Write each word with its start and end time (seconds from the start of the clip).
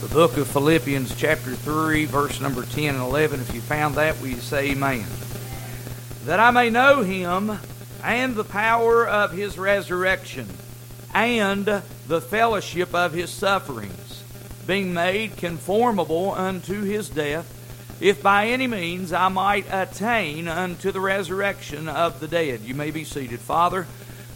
the 0.00 0.14
book 0.14 0.38
of 0.38 0.48
Philippians, 0.48 1.14
chapter 1.14 1.54
3, 1.54 2.06
verse 2.06 2.40
number 2.40 2.64
10 2.64 2.94
and 2.94 3.02
11. 3.02 3.38
If 3.40 3.54
you 3.54 3.60
found 3.60 3.96
that, 3.96 4.18
will 4.20 4.28
you 4.28 4.36
say 4.36 4.70
amen? 4.70 5.04
That 6.24 6.40
I 6.40 6.50
may 6.50 6.70
know 6.70 7.02
him 7.02 7.58
and 8.02 8.34
the 8.34 8.44
power 8.44 9.06
of 9.06 9.32
his 9.32 9.58
resurrection 9.58 10.48
and 11.12 11.66
the 11.66 12.20
fellowship 12.22 12.94
of 12.94 13.12
his 13.12 13.28
sufferings, 13.28 14.24
being 14.66 14.94
made 14.94 15.36
conformable 15.36 16.32
unto 16.32 16.82
his 16.82 17.10
death, 17.10 17.98
if 18.00 18.22
by 18.22 18.46
any 18.46 18.66
means 18.66 19.12
I 19.12 19.28
might 19.28 19.66
attain 19.70 20.48
unto 20.48 20.92
the 20.92 21.00
resurrection 21.00 21.88
of 21.88 22.20
the 22.20 22.28
dead. 22.28 22.62
You 22.62 22.74
may 22.74 22.90
be 22.90 23.04
seated. 23.04 23.40
Father, 23.40 23.86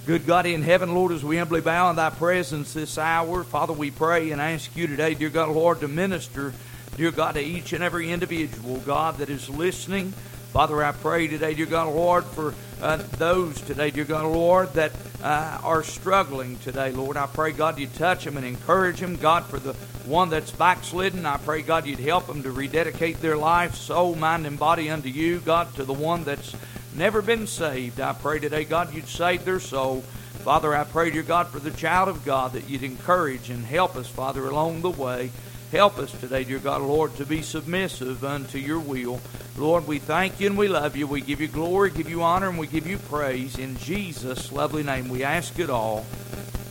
Good 0.06 0.26
God 0.26 0.44
in 0.44 0.60
heaven, 0.60 0.94
Lord, 0.94 1.12
as 1.12 1.24
we 1.24 1.38
humbly 1.38 1.62
bow 1.62 1.88
in 1.88 1.96
thy 1.96 2.10
presence 2.10 2.74
this 2.74 2.98
hour, 2.98 3.42
Father, 3.42 3.72
we 3.72 3.90
pray 3.90 4.32
and 4.32 4.40
ask 4.40 4.76
you 4.76 4.86
today, 4.86 5.14
dear 5.14 5.30
God, 5.30 5.48
Lord, 5.48 5.80
to 5.80 5.88
minister, 5.88 6.52
dear 6.98 7.10
God, 7.10 7.36
to 7.36 7.40
each 7.40 7.72
and 7.72 7.82
every 7.82 8.12
individual, 8.12 8.76
God, 8.80 9.16
that 9.16 9.30
is 9.30 9.48
listening. 9.48 10.12
Father, 10.52 10.84
I 10.84 10.92
pray 10.92 11.26
today, 11.26 11.54
dear 11.54 11.64
God, 11.64 11.94
Lord, 11.94 12.24
for 12.24 12.52
uh, 12.82 12.98
those 13.16 13.58
today, 13.62 13.90
dear 13.90 14.04
God, 14.04 14.26
Lord, 14.26 14.74
that 14.74 14.92
uh, 15.22 15.60
are 15.64 15.82
struggling 15.82 16.58
today, 16.58 16.92
Lord. 16.92 17.16
I 17.16 17.24
pray, 17.24 17.52
God, 17.52 17.78
you 17.78 17.86
touch 17.86 18.26
them 18.26 18.36
and 18.36 18.44
encourage 18.44 19.00
them. 19.00 19.16
God, 19.16 19.46
for 19.46 19.58
the 19.58 19.72
one 20.04 20.28
that's 20.28 20.50
backslidden, 20.50 21.24
I 21.24 21.38
pray, 21.38 21.62
God, 21.62 21.86
you'd 21.86 21.98
help 21.98 22.26
them 22.26 22.42
to 22.42 22.52
rededicate 22.52 23.22
their 23.22 23.38
life, 23.38 23.74
soul, 23.74 24.16
mind, 24.16 24.46
and 24.46 24.58
body 24.58 24.90
unto 24.90 25.08
you. 25.08 25.38
God, 25.40 25.74
to 25.76 25.84
the 25.84 25.94
one 25.94 26.24
that's 26.24 26.54
never 26.94 27.22
been 27.22 27.46
saved. 27.46 28.00
I 28.00 28.12
pray 28.12 28.38
today, 28.38 28.64
God, 28.64 28.94
you'd 28.94 29.08
save 29.08 29.44
their 29.44 29.60
soul. 29.60 30.02
Father, 30.44 30.74
I 30.74 30.84
pray, 30.84 31.10
dear 31.10 31.22
God, 31.22 31.48
for 31.48 31.58
the 31.58 31.70
child 31.70 32.08
of 32.08 32.24
God 32.24 32.52
that 32.52 32.68
you'd 32.68 32.82
encourage 32.82 33.50
and 33.50 33.64
help 33.64 33.96
us, 33.96 34.06
Father, 34.06 34.46
along 34.46 34.82
the 34.82 34.90
way. 34.90 35.30
Help 35.72 35.98
us 35.98 36.12
today, 36.20 36.44
dear 36.44 36.58
God, 36.58 36.82
Lord, 36.82 37.16
to 37.16 37.26
be 37.26 37.42
submissive 37.42 38.22
unto 38.24 38.58
your 38.58 38.78
will. 38.78 39.20
Lord, 39.56 39.86
we 39.86 39.98
thank 39.98 40.38
you 40.40 40.48
and 40.48 40.58
we 40.58 40.68
love 40.68 40.96
you. 40.96 41.06
We 41.06 41.20
give 41.20 41.40
you 41.40 41.48
glory, 41.48 41.90
give 41.90 42.10
you 42.10 42.22
honor, 42.22 42.48
and 42.48 42.58
we 42.58 42.66
give 42.66 42.86
you 42.86 42.98
praise. 42.98 43.58
In 43.58 43.76
Jesus' 43.78 44.52
lovely 44.52 44.82
name, 44.82 45.08
we 45.08 45.24
ask 45.24 45.58
it 45.58 45.70
all. 45.70 46.04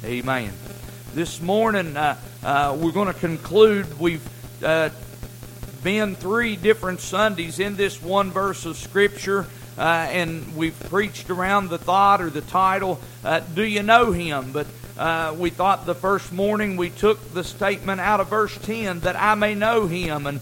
Amen. 0.05 0.53
This 1.13 1.41
morning, 1.41 1.97
uh, 1.97 2.17
uh, 2.43 2.77
we're 2.79 2.91
going 2.91 3.11
to 3.11 3.19
conclude. 3.19 3.99
We've 3.99 4.25
uh, 4.63 4.89
been 5.83 6.15
three 6.15 6.55
different 6.55 6.99
Sundays 6.99 7.59
in 7.59 7.75
this 7.75 8.01
one 8.01 8.31
verse 8.31 8.65
of 8.65 8.77
Scripture 8.77 9.47
uh, 9.77 9.81
and 9.81 10.55
we've 10.55 10.79
preached 10.89 11.29
around 11.29 11.69
the 11.69 11.77
thought 11.77 12.21
or 12.21 12.29
the 12.29 12.41
title, 12.41 12.99
uh, 13.23 13.39
Do 13.39 13.63
You 13.63 13.83
Know 13.83 14.11
Him? 14.11 14.51
But 14.51 14.67
uh, 14.97 15.35
we 15.37 15.49
thought 15.49 15.85
the 15.85 15.95
first 15.95 16.31
morning 16.31 16.77
we 16.77 16.89
took 16.91 17.33
the 17.33 17.43
statement 17.43 17.99
out 17.99 18.19
of 18.19 18.27
verse 18.27 18.55
10 18.59 19.01
that 19.01 19.15
I 19.15 19.35
may 19.35 19.55
know 19.55 19.87
Him. 19.87 20.27
And 20.27 20.39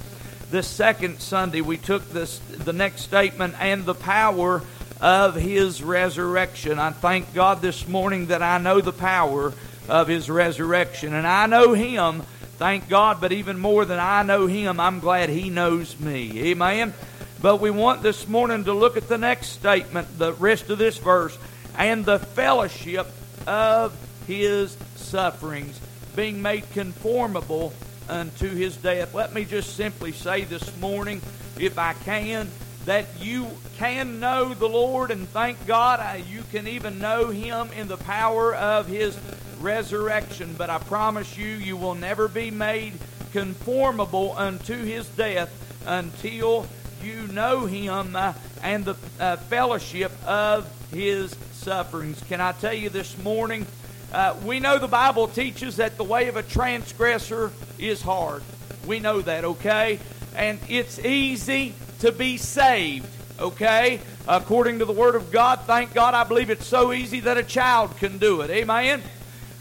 this 0.50 0.68
second 0.68 1.22
Sunday 1.22 1.62
we 1.62 1.78
took 1.78 2.10
this, 2.10 2.40
the 2.40 2.74
next 2.74 3.04
statement 3.04 3.56
and 3.60 3.86
the 3.86 3.96
power 3.96 4.62
of 5.00 5.36
His 5.36 5.82
resurrection. 5.82 6.78
I 6.78 6.92
thank 6.92 7.34
God 7.34 7.62
this 7.62 7.88
morning 7.88 8.28
that 8.28 8.42
I 8.42 8.58
know 8.58 8.82
the 8.82 8.92
power 8.92 9.54
of 9.88 10.08
His 10.10 10.30
resurrection. 10.30 11.14
And 11.14 11.26
I 11.26 11.46
know 11.46 11.74
Him, 11.74 12.22
thank 12.58 12.90
God, 12.90 13.22
but 13.22 13.32
even 13.32 13.58
more 13.58 13.86
than 13.86 14.00
I 14.00 14.24
know 14.24 14.48
Him, 14.48 14.80
I'm 14.80 15.00
glad 15.00 15.30
He 15.30 15.50
knows 15.50 15.98
me. 16.00 16.52
Amen. 16.52 16.94
But 17.42 17.60
we 17.60 17.72
want 17.72 18.04
this 18.04 18.28
morning 18.28 18.66
to 18.66 18.74
look 18.74 18.98
at 18.98 19.08
the 19.08 19.18
next 19.18 19.50
statement, 19.50 20.20
the 20.20 20.34
rest 20.34 20.70
of 20.70 20.78
this 20.78 21.00
verse, 21.00 21.36
and 21.76 22.06
the 22.06 22.20
fellowship 22.20 23.08
of 23.48 23.96
his 24.28 24.78
sufferings, 24.96 25.80
being 26.16 26.44
made 26.44 26.70
conformable 26.72 27.74
unto 28.08 28.48
his 28.48 28.78
death. 28.78 29.16
Let 29.16 29.34
me 29.34 29.46
just 29.46 29.76
simply 29.76 30.12
say 30.12 30.44
this 30.44 30.78
morning, 30.78 31.20
if 31.58 31.80
I 31.80 31.94
can, 31.94 32.48
that 32.86 33.08
you 33.20 33.48
can 33.78 34.20
know 34.20 34.54
the 34.54 34.70
Lord 34.70 35.10
and 35.10 35.28
thank 35.30 35.66
God 35.66 36.24
you 36.30 36.44
can 36.52 36.68
even 36.68 37.00
know 37.00 37.30
him 37.30 37.72
in 37.76 37.88
the 37.88 37.98
power 37.98 38.54
of 38.54 38.86
his 38.86 39.18
resurrection. 39.60 40.54
But 40.58 40.70
I 40.70 40.78
promise 40.78 41.36
you, 41.38 41.48
you 41.48 41.76
will 41.76 41.96
never 41.96 42.28
be 42.28 42.52
made 42.52 42.94
conformable 43.32 44.36
unto 44.38 44.76
his 44.76 45.08
death 45.10 45.50
until 45.88 46.68
you 47.04 47.28
know 47.28 47.66
him 47.66 48.16
uh, 48.16 48.34
and 48.64 48.86
the 48.86 48.96
uh, 49.20 49.38
fellowship 49.38 50.12
of 50.26 50.68
his 50.92 51.36
sufferings. 51.54 52.22
Can 52.24 52.42
I 52.42 52.52
tell 52.54 52.74
you 52.74 52.90
this 52.90 53.18
morning? 53.24 53.66
Uh, 54.14 54.36
we 54.44 54.60
know 54.60 54.78
the 54.78 54.88
Bible 54.88 55.28
teaches 55.28 55.78
that 55.78 55.98
the 55.98 56.04
way 56.04 56.28
of 56.28 56.36
a 56.36 56.44
transgressor 56.44 57.52
is 57.80 58.02
hard. 58.02 58.44
We 58.86 59.00
know 59.00 59.22
that, 59.22 59.46
okay? 59.46 60.00
And 60.36 60.60
it's 60.68 61.00
easy 61.00 61.74
to 62.00 62.12
be 62.12 62.38
saved, 62.38 63.08
okay? 63.40 64.02
According 64.28 64.80
to 64.80 64.86
the 64.86 64.94
Word 64.94 65.16
of 65.16 65.32
God, 65.32 65.62
thank 65.62 65.94
God, 65.94 66.14
I 66.14 66.24
believe 66.24 66.50
it's 66.50 66.68
so 66.68 66.92
easy 66.92 67.22
that 67.22 67.38
a 67.38 67.44
child 67.44 67.96
can 67.98 68.18
do 68.18 68.42
it. 68.42 68.50
Amen? 68.50 69.02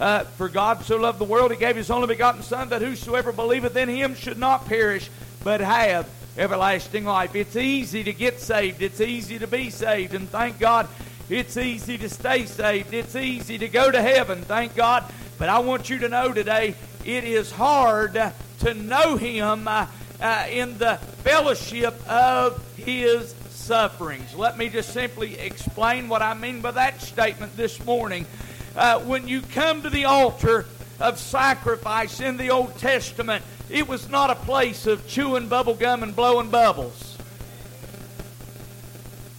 Uh, 0.00 0.24
for 0.24 0.48
God 0.48 0.84
so 0.84 0.96
loved 0.96 1.18
the 1.18 1.24
world, 1.24 1.50
He 1.50 1.56
gave 1.56 1.76
His 1.76 1.90
only 1.90 2.08
begotten 2.08 2.42
Son, 2.42 2.70
that 2.70 2.82
whosoever 2.82 3.32
believeth 3.32 3.76
in 3.76 3.88
Him 3.88 4.14
should 4.14 4.38
not 4.38 4.66
perish, 4.66 5.10
but 5.44 5.60
have 5.60 6.08
everlasting 6.36 7.04
life. 7.04 7.34
It's 7.34 7.56
easy 7.56 8.04
to 8.04 8.12
get 8.12 8.40
saved. 8.40 8.82
It's 8.82 9.00
easy 9.00 9.38
to 9.38 9.46
be 9.46 9.70
saved. 9.70 10.14
And 10.14 10.28
thank 10.28 10.58
God 10.58 10.88
it's 11.28 11.56
easy 11.56 11.96
to 11.98 12.08
stay 12.08 12.46
saved. 12.46 12.92
It's 12.92 13.14
easy 13.16 13.58
to 13.58 13.68
go 13.68 13.90
to 13.90 14.00
heaven. 14.00 14.42
Thank 14.42 14.74
God. 14.74 15.04
But 15.38 15.48
I 15.48 15.60
want 15.60 15.88
you 15.88 15.98
to 15.98 16.08
know 16.08 16.32
today 16.32 16.74
it 17.04 17.24
is 17.24 17.50
hard 17.50 18.14
to 18.60 18.74
know 18.74 19.16
Him 19.16 19.68
uh, 19.68 19.86
uh, 20.20 20.46
in 20.50 20.76
the 20.78 20.96
fellowship 21.22 21.94
of 22.10 22.62
His 22.76 23.34
sufferings. 23.48 24.34
Let 24.34 24.58
me 24.58 24.68
just 24.68 24.92
simply 24.92 25.38
explain 25.38 26.08
what 26.08 26.22
I 26.22 26.34
mean 26.34 26.60
by 26.60 26.72
that 26.72 27.00
statement 27.00 27.56
this 27.56 27.84
morning. 27.84 28.26
Uh, 28.76 29.00
when 29.00 29.28
you 29.28 29.40
come 29.40 29.82
to 29.82 29.90
the 29.90 30.06
altar 30.06 30.66
of 31.00 31.18
sacrifice 31.18 32.20
in 32.20 32.36
the 32.36 32.50
Old 32.50 32.76
Testament, 32.78 33.44
it 33.68 33.88
was 33.88 34.08
not 34.08 34.30
a 34.30 34.34
place 34.34 34.86
of 34.86 35.06
chewing 35.06 35.48
bubble 35.48 35.74
gum 35.74 36.02
and 36.02 36.14
blowing 36.14 36.50
bubbles. 36.50 37.16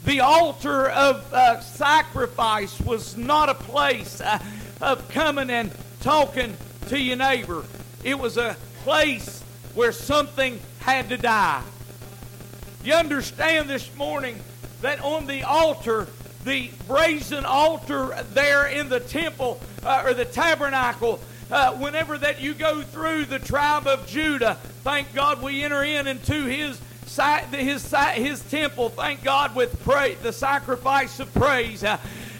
The 0.06 0.22
altar 0.22 0.90
of 0.90 1.32
uh, 1.32 1.60
sacrifice 1.62 2.80
was 2.82 3.16
not 3.16 3.50
a 3.50 3.54
place 3.54 4.20
uh, 4.20 4.40
of 4.82 5.08
coming 5.10 5.50
and 5.50 5.72
talking 6.02 6.58
to 6.88 7.00
your 7.00 7.18
neighbor. 7.18 7.64
It 8.04 8.18
was 8.18 8.38
a 8.38 8.58
place 8.84 9.44
where 9.76 9.92
something 9.92 10.60
had 10.80 11.10
to 11.10 11.18
die. 11.18 11.62
You 12.84 12.96
understand 12.96 13.70
this 13.70 13.96
morning 13.96 14.40
that 14.82 15.00
on 15.04 15.28
the 15.28 15.44
altar, 15.44 16.08
the 16.44 16.72
brazen 16.88 17.46
altar 17.46 18.24
there 18.34 18.66
in 18.66 18.90
the 18.90 19.00
temple 19.00 19.62
uh, 19.84 20.02
or 20.04 20.16
the 20.16 20.26
tabernacle, 20.26 21.20
uh, 21.52 21.74
whenever 21.74 22.18
that 22.18 22.42
you 22.42 22.54
go 22.54 22.82
through 22.82 23.26
the 23.26 23.40
tribe 23.40 23.86
of 23.88 24.08
Judah, 24.08 24.56
thank 24.84 25.14
God 25.14 25.42
we 25.42 25.64
enter 25.64 25.84
in 25.84 26.08
into 26.08 26.46
his 26.46 26.80
his 27.52 27.94
his 28.14 28.42
temple. 28.50 28.90
Thank 28.90 29.24
God 29.24 29.54
with 29.56 29.84
the 29.84 30.32
sacrifice 30.32 31.20
of 31.20 31.34
praise. 31.34 31.84
Uh, 31.84 31.98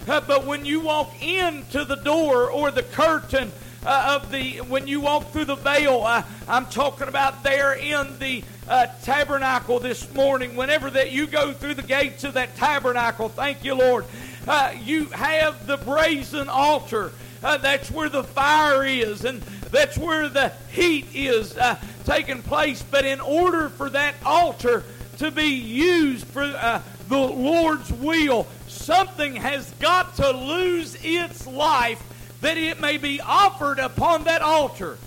uh, 0.08 0.22
but 0.22 0.46
when 0.46 0.66
you 0.66 0.80
walk 0.80 1.22
into 1.22 1.84
the 1.84 1.98
door 1.98 2.50
or 2.50 2.72
the 2.72 2.84
curtain 2.84 3.52
uh, 3.86 4.20
of 4.22 4.32
the 4.32 4.60
when 4.62 4.88
you 4.88 5.02
walk 5.02 5.32
through 5.32 5.46
the 5.46 5.56
veil, 5.56 6.04
uh, 6.04 6.24
I'm 6.48 6.66
talking 6.68 7.08
about 7.08 7.44
there 7.44 7.74
in 7.74 8.18
the 8.18 8.44
uh, 8.68 8.88
tabernacle 9.04 9.80
this 9.80 10.12
morning. 10.14 10.56
Whenever 10.56 10.90
that 10.90 11.12
you 11.12 11.28
go 11.28 11.52
through 11.52 11.74
the 11.74 11.84
gates 11.84 12.24
of 12.24 12.36
that 12.36 12.56
tabernacle, 12.56 13.28
thank 13.28 13.66
you, 13.66 13.76
Lord. 13.76 14.06
Uh, 14.48 14.74
you 14.82 15.06
have 15.08 15.68
the 15.68 15.78
brazen 15.78 16.48
altar. 16.48 17.12
Uh, 17.44 17.58
that's 17.58 17.90
where 17.90 18.10
the 18.10 18.24
fire 18.24 18.86
is, 18.86 19.26
and 19.26 19.42
that's 19.72 19.98
where 19.98 20.30
the 20.30 20.50
heat 20.72 21.08
is 21.14 21.58
uh, 21.58 21.76
taking 22.06 22.42
place. 22.44 22.84
But 22.84 23.06
in 23.06 23.20
order 23.20 23.70
for 23.70 23.90
that 23.90 24.16
altar 24.24 24.84
to 25.18 25.32
be 25.32 25.48
used 25.48 26.28
for 26.28 26.44
uh, 26.44 26.82
the 27.08 27.18
Lord's 27.18 27.92
will, 27.94 28.48
something 28.68 29.36
has 29.36 29.70
got 29.80 30.16
to 30.18 30.32
lose 30.32 30.98
its 31.04 31.48
life 31.48 32.02
that 32.42 32.58
it 32.58 32.80
may 32.80 32.98
be 32.98 33.22
offered 33.22 33.80
upon 33.80 34.26
that 34.26 34.42
altar. 34.42 34.98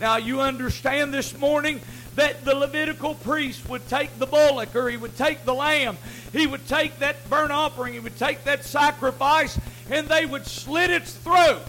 Now, 0.00 0.16
you 0.16 0.40
understand 0.40 1.14
this 1.14 1.36
morning 1.38 1.80
that 2.16 2.44
the 2.44 2.54
Levitical 2.54 3.14
priest 3.14 3.68
would 3.68 3.86
take 3.88 4.18
the 4.18 4.26
bullock 4.26 4.74
or 4.74 4.88
he 4.88 4.96
would 4.96 5.16
take 5.16 5.44
the 5.44 5.54
lamb, 5.54 5.96
he 6.32 6.46
would 6.46 6.66
take 6.68 6.98
that 6.98 7.28
burnt 7.28 7.52
offering, 7.52 7.94
he 7.94 8.00
would 8.00 8.18
take 8.18 8.44
that 8.44 8.64
sacrifice, 8.64 9.58
and 9.90 10.08
they 10.08 10.26
would 10.26 10.46
slit 10.46 10.90
its 10.90 11.12
throat. 11.14 11.62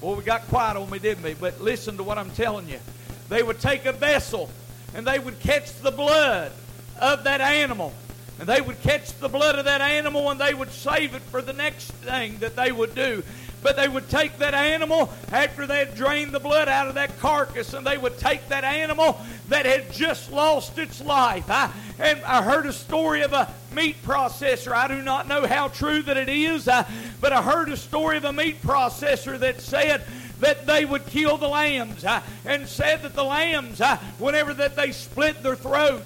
Well, 0.00 0.14
we 0.14 0.22
got 0.22 0.46
quiet 0.48 0.76
on 0.76 0.88
me, 0.90 0.98
didn't 0.98 1.24
we? 1.24 1.34
But 1.34 1.60
listen 1.60 1.96
to 1.96 2.02
what 2.02 2.18
I'm 2.18 2.30
telling 2.30 2.68
you. 2.68 2.78
They 3.28 3.42
would 3.42 3.60
take 3.60 3.84
a 3.84 3.92
vessel 3.92 4.48
and 4.94 5.06
they 5.06 5.18
would 5.18 5.40
catch 5.40 5.72
the 5.80 5.90
blood 5.90 6.52
of 7.00 7.24
that 7.24 7.40
animal. 7.40 7.92
And 8.38 8.48
they 8.48 8.60
would 8.60 8.80
catch 8.82 9.12
the 9.18 9.28
blood 9.28 9.58
of 9.58 9.64
that 9.64 9.80
animal 9.80 10.30
and 10.30 10.40
they 10.40 10.54
would 10.54 10.70
save 10.70 11.14
it 11.14 11.22
for 11.22 11.42
the 11.42 11.52
next 11.52 11.90
thing 11.90 12.38
that 12.38 12.54
they 12.54 12.70
would 12.70 12.94
do. 12.94 13.24
But 13.62 13.76
they 13.76 13.88
would 13.88 14.08
take 14.08 14.38
that 14.38 14.54
animal 14.54 15.12
after 15.32 15.66
they 15.66 15.78
had 15.78 15.94
drained 15.94 16.32
the 16.32 16.40
blood 16.40 16.68
out 16.68 16.88
of 16.88 16.94
that 16.94 17.18
carcass, 17.18 17.74
and 17.74 17.86
they 17.86 17.98
would 17.98 18.18
take 18.18 18.48
that 18.48 18.64
animal 18.64 19.18
that 19.48 19.66
had 19.66 19.92
just 19.92 20.30
lost 20.30 20.78
its 20.78 21.02
life. 21.04 21.50
I, 21.50 21.70
and 21.98 22.20
I 22.24 22.42
heard 22.42 22.66
a 22.66 22.72
story 22.72 23.22
of 23.22 23.32
a 23.32 23.52
meat 23.72 24.02
processor. 24.02 24.72
I 24.72 24.88
do 24.88 25.02
not 25.02 25.28
know 25.28 25.46
how 25.46 25.68
true 25.68 26.02
that 26.02 26.16
it 26.16 26.28
is, 26.28 26.68
uh, 26.68 26.84
but 27.20 27.32
I 27.32 27.42
heard 27.42 27.68
a 27.68 27.76
story 27.76 28.16
of 28.16 28.24
a 28.24 28.32
meat 28.32 28.62
processor 28.62 29.38
that 29.38 29.60
said 29.60 30.04
that 30.40 30.66
they 30.66 30.84
would 30.84 31.06
kill 31.06 31.36
the 31.36 31.48
lambs 31.48 32.04
and 32.44 32.68
said 32.68 33.02
that 33.02 33.14
the 33.14 33.24
lambs, 33.24 33.80
whenever 34.18 34.54
that 34.54 34.76
they 34.76 34.92
split 34.92 35.42
their 35.42 35.56
throat, 35.56 36.04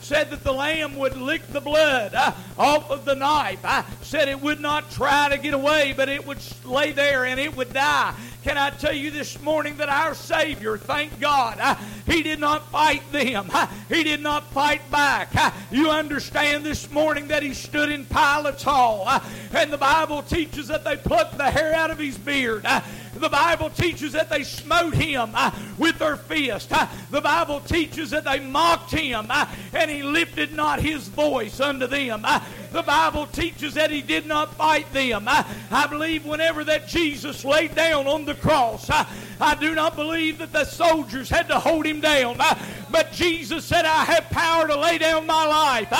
said 0.00 0.30
that 0.30 0.44
the 0.44 0.52
lamb 0.52 0.96
would 0.96 1.16
lick 1.16 1.46
the 1.48 1.60
blood 1.60 2.14
off 2.58 2.90
of 2.90 3.04
the 3.04 3.14
knife. 3.14 3.60
I 3.64 3.84
said 4.02 4.28
it 4.28 4.40
would 4.40 4.60
not 4.60 4.90
try 4.90 5.28
to 5.28 5.38
get 5.38 5.54
away, 5.54 5.94
but 5.96 6.08
it 6.08 6.26
would 6.26 6.38
lay 6.64 6.92
there 6.92 7.24
and 7.24 7.40
it 7.40 7.56
would 7.56 7.72
die. 7.72 8.14
Can 8.42 8.58
I 8.58 8.70
tell 8.70 8.92
you 8.92 9.12
this 9.12 9.40
morning 9.40 9.76
that 9.76 9.88
our 9.88 10.14
Savior, 10.14 10.76
thank 10.76 11.20
God, 11.20 11.58
uh, 11.60 11.76
He 12.06 12.24
did 12.24 12.40
not 12.40 12.68
fight 12.72 13.02
them. 13.12 13.48
Uh, 13.52 13.68
he 13.88 14.02
did 14.02 14.20
not 14.20 14.50
fight 14.52 14.88
back. 14.90 15.32
You 15.70 15.90
understand 15.90 16.64
this 16.64 16.90
morning 16.90 17.28
that 17.28 17.44
He 17.44 17.54
stood 17.54 17.90
in 17.90 18.04
Pilate's 18.04 18.64
hall, 18.64 19.08
and 19.54 19.72
the 19.72 19.78
Bible 19.78 20.22
teaches 20.22 20.68
that 20.68 20.82
they 20.84 20.96
plucked 20.96 21.38
the 21.38 21.50
hair 21.50 21.72
out 21.72 21.90
of 21.90 21.98
His 21.98 22.18
beard. 22.18 22.66
The 23.14 23.28
Bible 23.28 23.70
teaches 23.70 24.12
that 24.12 24.30
they 24.30 24.42
smote 24.42 24.94
him 24.94 25.30
uh, 25.34 25.50
with 25.78 25.98
their 25.98 26.16
fist. 26.16 26.72
Uh, 26.72 26.86
the 27.10 27.20
Bible 27.20 27.60
teaches 27.60 28.10
that 28.10 28.24
they 28.24 28.40
mocked 28.40 28.90
him 28.90 29.26
uh, 29.28 29.46
and 29.74 29.90
he 29.90 30.02
lifted 30.02 30.54
not 30.54 30.80
his 30.80 31.06
voice 31.08 31.60
unto 31.60 31.86
them. 31.86 32.24
The 32.72 32.82
Bible 32.82 33.26
teaches 33.26 33.74
that 33.74 33.90
he 33.90 34.00
did 34.00 34.26
not 34.26 34.54
fight 34.54 34.90
them. 34.92 35.24
I 35.28 35.86
believe 35.88 36.24
whenever 36.24 36.64
that 36.64 36.88
Jesus 36.88 37.44
laid 37.44 37.74
down 37.74 38.06
on 38.06 38.24
the 38.24 38.34
cross, 38.34 38.88
I 38.90 39.54
do 39.60 39.74
not 39.74 39.96
believe 39.96 40.38
that 40.38 40.52
the 40.52 40.64
soldiers 40.64 41.28
had 41.28 41.48
to 41.48 41.58
hold 41.58 41.84
him 41.86 42.00
down. 42.00 42.38
But 42.90 43.12
Jesus 43.12 43.64
said, 43.64 43.84
I 43.84 44.04
have 44.04 44.30
power 44.30 44.66
to 44.66 44.78
lay 44.78 44.98
down 44.98 45.26
my 45.26 45.46
life 45.46 45.92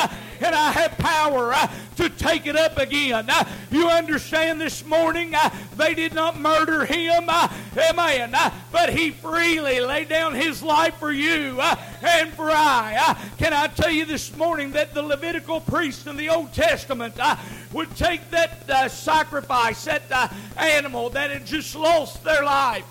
and 0.42 0.54
I 0.54 0.70
have 0.72 0.98
power 0.98 1.54
to 1.96 2.08
take 2.08 2.46
it 2.46 2.56
up 2.56 2.78
again. 2.78 3.28
Uh, 3.28 3.44
you 3.70 3.88
understand 3.88 4.60
this 4.60 4.84
morning, 4.84 5.34
uh, 5.34 5.50
they 5.76 5.94
did 5.94 6.14
not 6.14 6.38
murder 6.38 6.84
him, 6.84 7.24
uh, 7.28 7.48
amen, 7.76 8.34
uh, 8.34 8.50
but 8.70 8.90
he 8.90 9.10
freely 9.10 9.80
laid 9.80 10.08
down 10.08 10.34
his 10.34 10.62
life 10.62 10.96
for 10.96 11.12
you 11.12 11.58
uh, 11.60 11.76
and 12.02 12.32
for 12.32 12.50
I. 12.50 12.96
Uh, 12.98 13.14
can 13.38 13.52
I 13.52 13.66
tell 13.68 13.90
you 13.90 14.04
this 14.04 14.34
morning 14.36 14.72
that 14.72 14.94
the 14.94 15.02
Levitical 15.02 15.60
priest 15.60 16.06
in 16.06 16.16
the 16.16 16.28
Old 16.28 16.52
Testament 16.52 17.14
would 17.72 17.94
take 17.96 18.30
that 18.30 18.90
sacrifice, 18.90 19.84
that 19.84 20.34
animal 20.56 21.10
that 21.10 21.30
had 21.30 21.46
just 21.46 21.74
lost 21.74 22.22
their 22.24 22.44
life, 22.44 22.84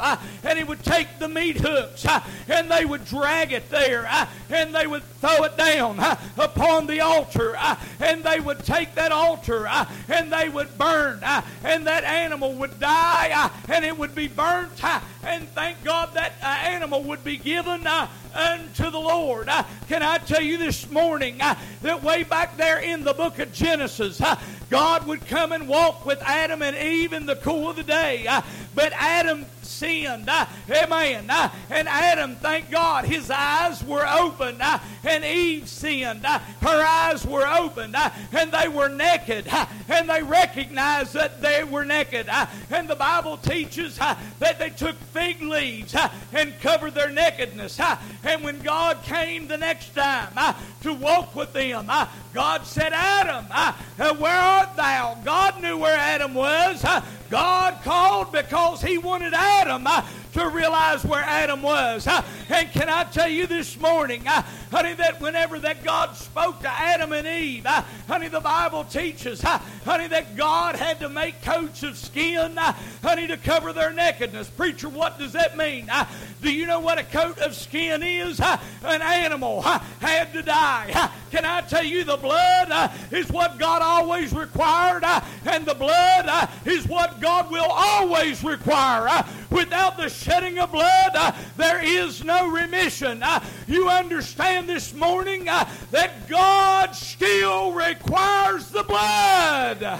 and 0.44 0.57
he 0.57 0.63
would 0.63 0.83
take 0.83 1.07
the 1.19 1.27
meat 1.27 1.57
hooks 1.57 2.06
and 2.47 2.69
they 2.69 2.86
would 2.86 3.06
drag 3.06 3.51
it 3.51 3.69
there 3.69 4.07
and 4.50 4.74
they 4.74 4.88
would 4.88 5.04
throw 5.19 5.44
it 5.44 5.57
down 5.57 6.00
upon 6.38 6.88
the 6.88 7.00
altar 7.01 7.56
and 8.00 8.24
they 8.24 8.39
would 8.39 8.59
take 8.65 8.91
that 8.96 9.12
altar 9.12 9.68
uh, 9.68 9.86
and 10.08 10.32
they 10.32 10.50
would 10.50 10.78
burn 10.78 11.20
uh, 11.24 11.42
and 11.64 11.88
that 11.88 12.04
animal 12.04 12.54
would 12.54 12.80
die 12.80 13.32
uh, 13.34 13.50
and 13.72 13.86
it 13.86 13.98
would 13.98 14.16
be 14.16 14.28
burnt 14.28 14.84
and 15.24 15.48
thank 15.50 15.84
God 15.84 16.14
that 16.14 16.34
animal 16.42 17.04
would 17.04 17.24
be 17.24 17.38
given 17.38 17.86
unto 18.33 18.89
the 18.89 19.00
Lord. 19.00 19.50
Uh, 19.50 19.63
can 19.88 20.04
I 20.04 20.18
tell 20.18 20.42
you 20.42 20.57
this 20.57 20.89
morning 20.89 21.42
uh, 21.42 21.56
that 21.81 22.04
way 22.04 22.24
back 22.24 22.57
there 22.57 22.80
in 22.80 23.04
the 23.04 23.13
book 23.13 23.39
of 23.39 23.54
Genesis, 23.54 24.22
uh, 24.22 24.39
God 24.69 25.07
would 25.07 25.25
come 25.28 25.51
and 25.51 25.68
walk 25.68 26.06
with 26.06 26.22
Adam 26.22 26.62
and 26.62 26.75
Eve 26.75 27.13
in 27.13 27.25
the 27.25 27.36
cool 27.36 27.69
of 27.69 27.75
the 27.75 27.83
day. 27.83 28.28
But 28.74 28.94
Adam 28.94 29.45
sinned. 29.81 30.30
Uh, 30.30 30.45
amen. 30.69 31.25
Uh, 31.30 31.50
and 31.72 31.88
Adam, 31.88 32.36
thank 32.36 32.69
God, 32.69 33.06
his 33.06 33.31
eyes 33.31 33.83
were 33.83 34.07
open. 34.07 34.62
Uh, 34.62 34.80
and 35.04 35.25
Eve 35.25 35.68
sinned. 35.68 36.24
Her 36.24 36.86
eyes 36.86 37.25
were 37.25 37.48
open. 37.48 37.95
And 37.95 38.51
they 38.51 38.68
were 38.68 38.89
naked. 38.89 39.48
And 39.89 40.10
they 40.10 40.22
recognized 40.22 41.13
that 41.13 41.42
they 41.42 41.63
were 41.63 41.83
naked. 41.83 42.28
And 42.69 42.88
the 42.88 42.95
Bible 42.95 43.38
teaches 43.38 43.98
that 43.98 44.60
they 44.60 44.69
took 44.69 44.95
fig 44.95 45.42
leaves 45.42 45.95
and 46.31 46.60
covered 46.62 46.94
their 46.94 47.10
nakedness. 47.10 47.80
And 48.23 48.44
when 48.44 48.59
God 48.59 49.01
came 49.03 49.47
the 49.47 49.57
next 49.57 49.95
time 49.95 50.29
uh, 50.35 50.53
to 50.83 50.94
walk 50.94 51.35
with 51.35 51.53
them, 51.53 51.85
uh, 51.89 52.07
God 52.33 52.65
said, 52.65 52.94
Adam, 52.94 53.45
uh, 53.50 53.73
where 54.15 54.39
art 54.39 54.75
thou? 54.75 55.18
God 55.25 55.62
knew 55.62 55.77
where 55.77 55.97
Adam 55.97 56.33
was. 56.33 56.85
God 57.29 57.81
called 57.83 58.31
because 58.31 58.81
he 58.81 58.97
wanted 58.97 59.33
Adam 59.33 59.88
uh, 59.88 60.06
to 60.33 60.50
realize 60.50 61.03
where 61.03 61.23
Adam 61.23 61.62
was. 61.62 62.07
And 62.51 62.69
can 62.71 62.89
I 62.89 63.06
tell 63.06 63.30
you 63.30 63.48
this 63.48 63.80
morning, 63.80 64.27
uh, 64.27 64.42
honey, 64.71 64.94
that 64.95 65.21
whenever 65.21 65.57
that 65.59 65.86
God 65.86 66.18
spoke 66.18 66.59
to 66.62 66.69
Adam 66.69 67.13
and 67.13 67.25
Eve, 67.25 67.65
uh, 67.65 67.81
honey, 68.07 68.27
the 68.27 68.42
Bible 68.42 68.83
teaches, 68.83 69.42
uh, 69.42 69.57
honey, 69.86 70.07
that 70.07 70.36
God 70.36 70.75
had 70.75 71.00
to 71.00 71.07
make 71.07 71.42
coats 71.44 71.81
of 71.81 71.98
skin, 71.98 72.57
uh, 72.57 72.74
honey, 73.01 73.25
to 73.27 73.38
cover 73.38 73.71
their 73.71 73.94
nakedness. 73.94 74.50
Preacher, 74.50 74.89
what 74.89 75.18
does 75.18 75.31
that 75.31 75.56
mean? 75.56 75.89
Uh, 75.89 76.06
do 76.42 76.51
you 76.51 76.68
know 76.68 76.81
what 76.81 77.00
a 77.00 77.03
coat 77.03 77.38
of 77.39 77.56
skin 77.56 78.03
is? 78.03 78.42
Uh, 78.42 78.57
an 78.83 79.01
animal 79.01 79.62
had 79.62 80.33
to 80.33 80.42
die. 80.42 81.09
Can 81.31 81.45
I 81.45 81.62
tell 81.62 81.83
you 81.83 82.04
the 82.04 82.18
blood 82.18 82.92
is 83.12 83.30
what 83.30 83.57
God 83.59 83.81
always 83.81 84.33
required, 84.33 85.06
and 85.45 85.65
the 85.65 85.74
blood 85.74 86.50
is 86.65 86.86
what 86.86 87.21
God 87.21 87.50
will 87.50 87.69
always 87.69 88.44
require. 88.44 89.24
Without 89.50 89.95
the 89.97 90.09
shedding 90.09 90.59
of 90.59 90.71
blood, 90.71 91.36
there 91.56 91.81
is 91.81 92.24
no 92.24 92.41
remission. 92.50 93.22
Uh, 93.24 93.44
you 93.68 93.90
understand 93.90 94.68
this 94.68 94.94
morning 94.94 95.50
uh, 95.50 95.70
that 95.92 96.28
God 96.28 96.96
still 96.96 97.72
requires 97.72 98.70
the 98.70 98.84
blood. 98.84 100.00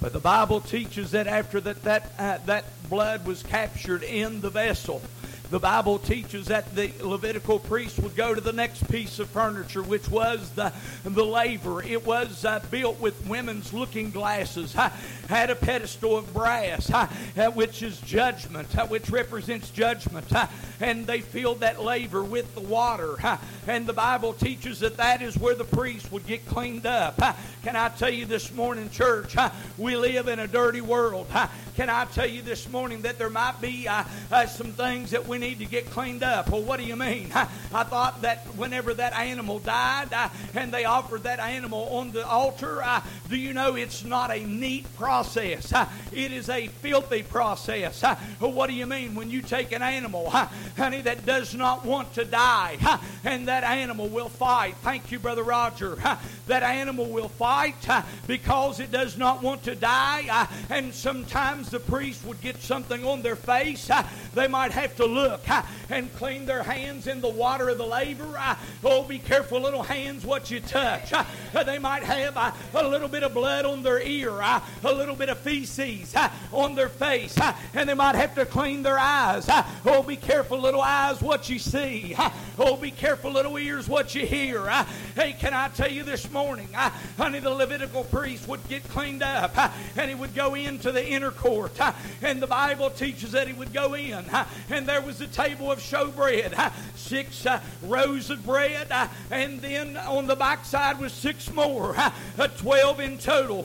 But 0.00 0.12
the 0.12 0.20
Bible 0.20 0.60
teaches 0.60 1.12
that 1.12 1.26
after 1.26 1.60
that 1.62 1.82
that 1.84 2.12
uh, 2.18 2.38
that 2.46 2.64
blood 2.90 3.26
was 3.26 3.42
captured 3.42 4.02
in 4.02 4.40
the 4.40 4.50
vessel, 4.50 5.00
the 5.50 5.58
Bible 5.58 5.98
teaches 5.98 6.46
that 6.46 6.74
the 6.74 6.90
Levitical 7.02 7.58
priest 7.58 7.98
would 7.98 8.16
go 8.16 8.34
to 8.34 8.40
the 8.40 8.52
next 8.52 8.90
piece 8.90 9.18
of 9.18 9.28
furniture, 9.28 9.82
which 9.82 10.08
was 10.08 10.50
the, 10.50 10.72
the 11.04 11.24
laver. 11.24 11.82
It 11.82 12.06
was 12.06 12.44
uh, 12.44 12.60
built 12.70 12.98
with 12.98 13.26
women's 13.26 13.72
looking 13.72 14.10
glasses, 14.10 14.74
uh, 14.74 14.88
had 15.28 15.50
a 15.50 15.54
pedestal 15.54 16.16
of 16.16 16.32
brass, 16.32 16.90
uh, 16.90 17.06
which 17.52 17.82
is 17.82 18.00
judgment, 18.00 18.72
which 18.88 19.10
represents 19.10 19.70
judgment. 19.70 20.32
and 20.80 21.06
they 21.06 21.20
filled 21.20 21.60
that 21.60 21.82
laver 21.82 22.24
with 22.24 22.54
the 22.54 22.60
water. 22.60 23.16
and 23.66 23.86
the 23.86 23.92
Bible 23.92 24.32
teaches 24.32 24.80
that 24.80 24.96
that 24.96 25.20
is 25.22 25.36
where 25.36 25.54
the 25.54 25.64
priest 25.64 26.10
would 26.10 26.26
get 26.26 26.46
cleaned 26.46 26.86
up. 26.86 27.16
can 27.62 27.76
I 27.76 27.90
tell 27.90 28.10
you 28.10 28.24
this 28.24 28.52
morning, 28.54 28.88
church, 28.90 29.36
we 29.76 29.96
live 29.96 30.28
in 30.28 30.38
a 30.38 30.46
dirty 30.46 30.80
world. 30.80 31.26
can 31.76 31.90
I 31.90 32.06
tell 32.06 32.26
you 32.26 32.42
this 32.42 32.68
morning 32.70 33.02
that 33.02 33.18
there 33.18 33.30
might 33.30 33.60
be 33.60 33.86
uh, 33.86 34.04
uh, 34.30 34.46
some 34.46 34.72
things 34.72 35.10
that 35.10 35.26
we 35.26 35.33
we 35.34 35.40
need 35.40 35.58
to 35.58 35.64
get 35.64 35.90
cleaned 35.90 36.22
up. 36.22 36.48
Well, 36.48 36.62
what 36.62 36.78
do 36.78 36.86
you 36.86 36.94
mean? 36.94 37.32
I, 37.34 37.48
I 37.74 37.82
thought 37.82 38.22
that 38.22 38.46
whenever 38.56 38.94
that 38.94 39.14
animal 39.14 39.58
died 39.58 40.12
I, 40.12 40.30
and 40.54 40.72
they 40.72 40.84
offered 40.84 41.24
that 41.24 41.40
animal 41.40 41.88
on 41.88 42.12
the 42.12 42.24
altar, 42.24 42.80
I, 42.80 43.02
do 43.28 43.36
you 43.36 43.52
know 43.52 43.74
it's 43.74 44.04
not 44.04 44.30
a 44.30 44.46
neat 44.46 44.86
process? 44.94 45.72
it 46.12 46.30
is 46.30 46.48
a 46.48 46.68
filthy 46.68 47.24
process. 47.24 48.02
what 48.38 48.68
do 48.68 48.74
you 48.74 48.86
mean 48.86 49.16
when 49.16 49.28
you 49.28 49.42
take 49.42 49.72
an 49.72 49.82
animal, 49.82 50.30
honey, 50.30 51.00
that 51.00 51.26
does 51.26 51.52
not 51.52 51.84
want 51.84 52.14
to 52.14 52.24
die, 52.24 52.78
and 53.24 53.48
that 53.48 53.64
animal 53.64 54.06
will 54.06 54.28
fight? 54.28 54.76
Thank 54.82 55.10
you, 55.10 55.18
Brother 55.18 55.42
Roger. 55.42 55.96
that 56.46 56.62
animal 56.62 57.06
will 57.06 57.28
fight 57.28 57.74
because 58.28 58.78
it 58.78 58.92
does 58.92 59.18
not 59.18 59.42
want 59.42 59.64
to 59.64 59.74
die, 59.74 60.26
uh, 60.30 60.46
and 60.70 60.94
sometimes 60.94 61.70
the 61.70 61.80
priest 61.80 62.24
would 62.24 62.40
get 62.40 62.62
something 62.62 63.04
on 63.04 63.22
their 63.22 63.34
face. 63.34 63.90
they 64.34 64.46
might 64.46 64.70
have 64.70 64.94
to 64.94 65.06
look 65.06 65.23
look 65.24 65.42
ah, 65.48 65.68
and 65.88 66.14
clean 66.16 66.44
their 66.44 66.62
hands 66.62 67.06
in 67.06 67.20
the 67.20 67.28
water 67.28 67.70
of 67.70 67.78
the 67.78 67.86
laver. 67.86 68.34
Ah, 68.36 68.58
oh, 68.84 69.02
be 69.04 69.18
careful, 69.18 69.60
little 69.60 69.82
hands, 69.82 70.24
what 70.24 70.50
you 70.50 70.60
touch. 70.60 71.12
Ah, 71.12 71.26
they 71.64 71.78
might 71.78 72.02
have 72.02 72.36
a 72.36 72.88
little 72.88 73.08
bit 73.08 73.22
of 73.22 73.32
blood 73.32 73.64
on 73.64 73.82
their 73.82 74.00
ear, 74.02 74.30
a 74.30 74.62
little 74.82 75.14
bit 75.14 75.28
of 75.28 75.38
feces 75.38 76.14
on 76.52 76.74
their 76.74 76.88
face, 76.88 77.36
and 77.72 77.88
they 77.88 77.94
might 77.94 78.14
have 78.14 78.34
to 78.34 78.44
clean 78.44 78.82
their 78.82 78.98
eyes. 78.98 79.48
Oh, 79.86 80.02
be 80.02 80.16
careful, 80.16 80.58
little 80.58 80.82
eyes, 80.82 81.22
what 81.22 81.48
you 81.48 81.58
see. 81.58 82.16
Oh, 82.58 82.76
be 82.76 82.90
careful, 82.90 83.32
little 83.32 83.58
ears, 83.58 83.88
what 83.88 84.14
you 84.14 84.26
hear. 84.26 84.68
Hey, 85.14 85.32
can 85.38 85.54
I 85.54 85.68
tell 85.68 85.90
you 85.90 86.02
this 86.02 86.30
morning, 86.30 86.68
honey, 87.16 87.38
the 87.38 87.50
Levitical 87.50 88.04
priest 88.04 88.46
would 88.48 88.66
get 88.68 88.86
cleaned 88.88 89.22
up 89.22 89.56
and 89.96 90.08
he 90.08 90.14
would 90.14 90.34
go 90.34 90.54
into 90.54 90.92
the 90.92 91.06
inner 91.06 91.30
court. 91.30 91.78
And 92.22 92.42
the 92.42 92.46
Bible 92.46 92.90
teaches 92.90 93.32
that 93.32 93.46
he 93.46 93.52
would 93.52 93.72
go 93.72 93.94
in, 93.94 94.24
and 94.70 94.86
there 94.86 95.00
was 95.00 95.13
was 95.14 95.28
a 95.28 95.32
table 95.32 95.70
of 95.70 95.78
showbread, 95.78 96.72
six 96.96 97.46
uh, 97.46 97.60
rows 97.84 98.30
of 98.30 98.44
bread, 98.44 98.88
uh, 98.90 99.06
and 99.30 99.60
then 99.60 99.96
on 99.96 100.26
the 100.26 100.34
backside 100.34 100.98
was 100.98 101.12
six 101.12 101.52
more, 101.52 101.94
12 102.58 102.98
in 103.00 103.18
total. 103.18 103.62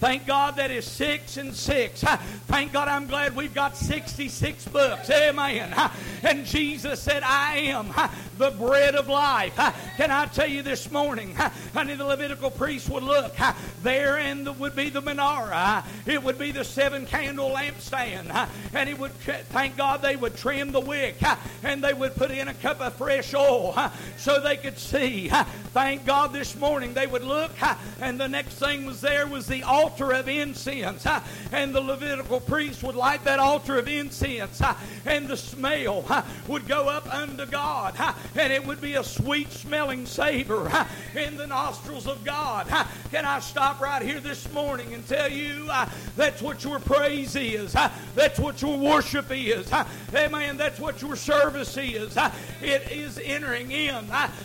Thank 0.00 0.26
God 0.26 0.56
that 0.56 0.70
is 0.70 0.86
six 0.86 1.36
and 1.36 1.54
six. 1.54 2.00
Thank 2.00 2.72
God 2.72 2.88
I'm 2.88 3.06
glad 3.06 3.36
we've 3.36 3.52
got 3.52 3.76
66 3.76 4.68
books. 4.68 5.10
Amen. 5.10 5.74
And 6.22 6.46
Jesus 6.46 7.02
said, 7.02 7.22
I 7.22 7.56
am 7.56 7.92
the 8.38 8.50
bread 8.50 8.94
of 8.94 9.08
life. 9.08 9.54
Can 9.96 10.10
I 10.10 10.26
tell 10.26 10.48
you 10.48 10.62
this 10.62 10.90
morning, 10.90 11.34
honey, 11.34 11.94
the 11.94 12.04
Levitical 12.04 12.50
priest 12.50 12.88
would 12.90 13.02
look 13.02 13.34
there 13.82 14.18
and 14.18 14.58
would 14.58 14.76
be 14.76 14.90
the 14.90 15.02
menorah. 15.02 15.84
It 16.06 16.22
would 16.22 16.38
be 16.38 16.50
the 16.50 16.64
seven 16.64 17.06
candle 17.06 17.50
lampstand. 17.50 18.48
And 18.74 18.88
he 18.88 18.94
would, 18.94 19.12
thank 19.12 19.76
God, 19.76 20.02
they 20.02 20.16
would 20.16 20.36
trim 20.36 20.72
the 20.72 20.80
wick 20.80 21.16
and 21.62 21.82
they 21.82 21.94
would 21.94 22.14
put 22.14 22.30
in 22.30 22.48
a 22.48 22.54
cup 22.54 22.80
of 22.80 22.94
fresh 22.94 23.34
oil 23.34 23.74
so 24.16 24.40
they 24.40 24.56
could 24.56 24.78
see. 24.78 25.28
Thank 25.72 26.04
God 26.04 26.32
this 26.32 26.56
morning 26.56 26.94
they 26.94 27.06
would 27.06 27.24
look 27.24 27.52
and 28.00 28.20
the 28.20 28.28
next 28.28 28.54
thing 28.54 28.86
was 28.86 29.00
there 29.00 29.26
was 29.26 29.46
the 29.46 29.62
altar 29.62 30.12
of 30.12 30.28
incense. 30.28 31.06
And 31.52 31.74
the 31.74 31.80
Levitical 31.80 32.40
priest 32.40 32.82
would 32.82 32.96
light 32.96 33.24
that 33.24 33.38
altar 33.38 33.78
of 33.78 33.88
incense 33.88 34.60
and 35.04 35.28
the 35.28 35.36
smell 35.36 36.04
would 36.48 36.66
go 36.66 36.88
up 36.88 37.12
unto 37.12 37.46
God 37.46 37.94
and 38.34 38.52
it 38.52 38.66
would 38.66 38.80
be 38.80 38.94
a 38.94 39.04
sweet 39.04 39.50
smelling 39.52 40.06
savor 40.06 40.70
in 41.14 41.36
the 41.36 41.46
nostrils 41.46 42.06
of 42.06 42.24
God. 42.24 42.66
Can 43.10 43.24
I 43.24 43.40
stop 43.40 43.80
right 43.80 44.02
here 44.02 44.20
this 44.20 44.50
morning 44.52 44.94
and 44.94 45.06
tell 45.06 45.30
you 45.30 45.66
uh, 45.70 45.88
that's 46.16 46.42
what 46.42 46.64
your 46.64 46.78
praise 46.78 47.36
is? 47.36 47.74
That's 48.16 48.40
what 48.40 48.60
your 48.62 48.76
worship 48.76 49.26
is. 49.30 49.70
Amen. 50.12 50.56
That's 50.56 50.80
what 50.80 51.00
your 51.02 51.14
service 51.14 51.76
is. 51.76 52.16
It 52.62 52.90
is 52.90 53.20
entering 53.22 53.70
in 53.70 53.94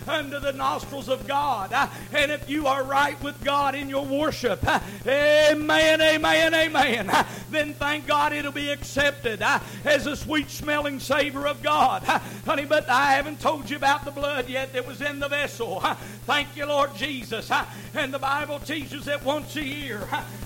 under 0.08 0.40
the 0.40 0.52
nostrils 0.52 1.10
of 1.10 1.28
God. 1.28 1.74
And 2.14 2.32
if 2.32 2.50
you 2.50 2.68
are 2.68 2.84
right 2.84 3.22
with 3.24 3.42
God 3.44 3.74
in 3.74 3.90
your 3.90 4.06
worship, 4.06 4.64
amen, 5.08 6.02
amen, 6.02 6.54
amen, 6.54 7.26
then 7.50 7.74
thank 7.74 8.06
God 8.06 8.34
it'll 8.34 8.52
be 8.52 8.70
accepted 8.70 9.42
as 9.86 10.06
a 10.06 10.16
sweet 10.16 10.50
smelling 10.50 11.00
savor 11.00 11.48
of 11.48 11.64
God. 11.64 12.04
Honey, 12.04 12.66
but 12.66 12.90
I 12.90 13.14
haven't 13.14 13.40
told 13.40 13.70
you 13.70 13.78
about 13.78 14.04
the 14.06 14.12
blood 14.12 14.50
yet 14.50 14.74
that 14.74 14.86
was 14.86 15.02
in 15.02 15.20
the 15.20 15.30
vessel. 15.30 15.80
Thank 16.26 16.58
you, 16.58 16.66
Lord 16.66 16.94
Jesus. 16.96 17.50
And 17.96 18.14
the 18.14 18.20
Bible 18.20 18.60
teaches 18.60 19.06
that 19.06 19.24
once 19.24 19.56
a 19.56 19.64
year, 19.64 20.00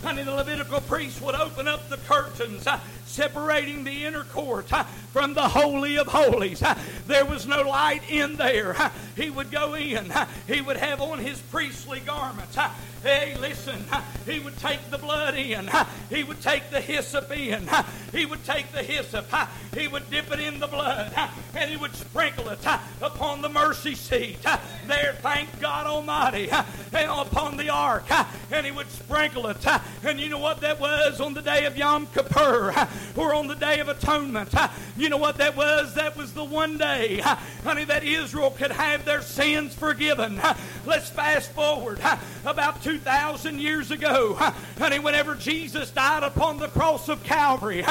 honey, 0.04 0.24
the 0.24 0.36
Levitical 0.36 0.82
priest 0.82 1.22
would 1.22 1.36
open 1.36 1.68
up 1.68 1.90
the 1.90 1.98
curtains 1.98 2.68
separating 3.06 3.84
the 3.84 4.06
inner 4.06 4.24
court 4.26 4.68
from 5.12 5.34
the 5.34 5.48
Holy 5.48 5.98
of 5.98 6.08
Holies. 6.08 6.64
There 7.08 7.26
was 7.26 7.48
no 7.48 7.62
light 7.62 8.02
in 8.10 8.36
there. 8.36 8.92
He 9.16 9.30
would 9.30 9.52
go 9.52 9.76
in, 9.76 10.12
he 10.48 10.62
would 10.62 10.78
have 10.78 11.02
on 11.02 11.20
his 11.20 11.40
priestly 11.40 12.02
garments. 12.02 12.58
Hey, 13.06 13.38
listen, 13.40 13.86
he 14.26 14.40
would 14.40 14.58
take 14.58 14.90
the 14.90 14.98
blood 14.98 15.36
in, 15.36 15.70
he 16.10 16.24
would 16.24 16.42
take 16.42 16.72
the 16.72 16.82
hyssop 16.82 17.32
in, 17.32 17.70
he 18.12 18.26
would 18.26 18.44
take 18.44 18.72
the 18.72 18.82
hyssop, 18.82 19.28
he 19.76 19.88
would 19.88 20.10
dip 20.10 20.32
it 20.32 20.40
in 20.40 20.60
the 20.60 20.66
blood, 20.66 21.14
and 21.56 21.70
he 21.70 21.78
would 21.78 21.94
sprinkle 21.94 22.50
it 22.50 22.66
upon 23.04 23.44
the 23.44 23.50
mercy 23.50 23.94
seat. 23.94 24.40
There, 24.88 25.16
thank 25.22 25.60
God 25.60 25.86
Almighty, 25.86 26.50
upon 26.92 27.58
the 27.58 27.70
ark, 27.70 28.06
and 28.52 28.66
he 28.66 28.72
would 28.72 28.90
sprinkle 28.90 29.46
it. 29.50 29.64
And 30.04 30.20
you 30.20 30.30
know 30.30 30.40
what 30.40 30.62
that 30.62 30.80
was 30.80 31.22
on 31.22 31.36
the 31.36 31.44
day 31.44 31.66
of 31.66 31.78
Yom 31.78 32.08
Kippur, 32.08 32.74
or 33.16 33.36
on 33.36 33.46
the 33.46 33.54
day 33.54 33.82
of 33.82 33.88
atonement? 33.88 34.52
You 34.98 35.10
know 35.10 35.18
what 35.18 35.38
that 35.38 35.56
was? 35.56 35.94
That 35.94 36.18
was 36.18 36.34
the 36.34 36.44
one 36.44 36.80
day, 36.80 37.20
honey, 37.64 37.84
that 37.84 38.04
Israel 38.04 38.50
could 38.50 38.72
have 38.72 39.06
their 39.06 39.22
sins 39.22 39.76
forgiven. 39.76 40.42
Let's 40.88 41.12
fast 41.12 41.52
forward 41.52 42.00
about 42.46 42.82
two 42.82 42.95
2,000 42.96 43.60
years 43.60 43.92
ago, 43.92 44.36
honey, 44.80 45.00
whenever 45.00 45.36
Jesus 45.36 45.92
died 45.92 46.24
upon 46.24 46.60
the 46.60 46.70
cross 46.70 47.10
of 47.10 47.22
Calvary, 47.26 47.84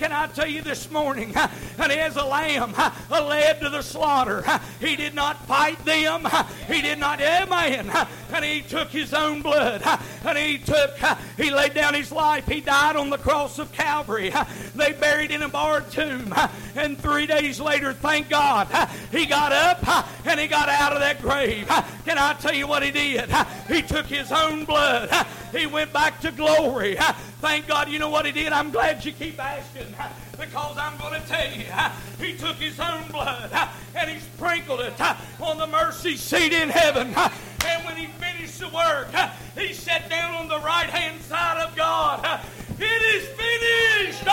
can 0.00 0.12
I 0.12 0.28
tell 0.28 0.46
you 0.46 0.62
this 0.62 0.90
morning, 0.90 1.34
and 1.36 1.92
as 1.92 2.16
a 2.16 2.24
lamb 2.24 2.74
led 3.10 3.60
to 3.60 3.68
the 3.68 3.82
slaughter, 3.82 4.42
he 4.80 4.96
did 4.96 5.14
not 5.14 5.44
fight 5.44 5.84
them. 5.84 6.26
He 6.66 6.80
did 6.80 6.98
not, 6.98 7.20
amen. 7.20 7.92
And 8.32 8.42
he 8.42 8.62
took 8.62 8.88
his 8.88 9.12
own 9.12 9.42
blood. 9.42 9.82
And 10.24 10.38
he 10.38 10.56
took, 10.56 10.96
he 11.36 11.50
laid 11.50 11.74
down 11.74 11.92
his 11.92 12.10
life. 12.10 12.46
He 12.46 12.62
died 12.62 12.96
on 12.96 13.10
the 13.10 13.18
cross 13.18 13.58
of 13.58 13.72
Calvary. 13.72 14.32
They 14.74 14.92
buried 14.92 15.32
in 15.32 15.42
a 15.42 15.50
barred 15.50 15.90
tomb. 15.90 16.32
And 16.76 16.96
three 16.96 17.26
days 17.26 17.60
later, 17.60 17.92
thank 17.92 18.30
God, 18.30 18.68
he 19.10 19.26
got 19.26 19.52
up 19.52 20.26
and 20.26 20.40
he 20.40 20.46
got 20.46 20.70
out 20.70 20.94
of 20.94 21.00
that 21.00 21.20
grave. 21.20 21.66
Can 22.06 22.16
I 22.16 22.32
tell 22.40 22.54
you 22.54 22.66
what 22.66 22.82
he 22.82 22.90
did? 22.90 23.30
He 23.68 23.82
took 23.82 24.06
his 24.06 24.32
own 24.32 24.64
blood. 24.64 25.10
He 25.52 25.66
went 25.66 25.92
back 25.92 26.20
to 26.20 26.30
glory. 26.30 26.96
Thank 27.40 27.66
God, 27.66 27.88
you 27.88 27.98
know 27.98 28.10
what 28.10 28.26
he 28.26 28.32
did? 28.32 28.52
I'm 28.52 28.70
glad 28.70 29.04
you 29.04 29.12
keep 29.12 29.42
asking 29.42 29.94
because 30.38 30.76
I'm 30.78 30.96
going 30.98 31.20
to 31.20 31.26
tell 31.28 31.52
you, 31.52 31.64
he 32.18 32.36
took 32.36 32.56
his 32.56 32.78
own 32.80 33.06
blood 33.10 33.50
and 33.94 34.10
he 34.10 34.20
sprinkled 34.20 34.80
it 34.80 35.00
on 35.40 35.58
the 35.58 35.66
mercy 35.66 36.16
seat 36.16 36.52
in 36.52 36.68
heaven. 36.68 37.14
And 37.66 37.84
when 37.84 37.96
he 37.96 38.06
finished 38.06 38.60
the 38.60 38.68
work, 38.68 39.08
he 39.56 39.72
sat 39.72 40.08
down 40.08 40.34
on 40.34 40.48
the 40.48 40.58
right 40.60 40.88
hand 40.88 41.20
side 41.22 41.60
of 41.60 41.76
God. 41.76 42.40
It 42.78 42.84
is 42.84 43.28
finished. 43.28 44.24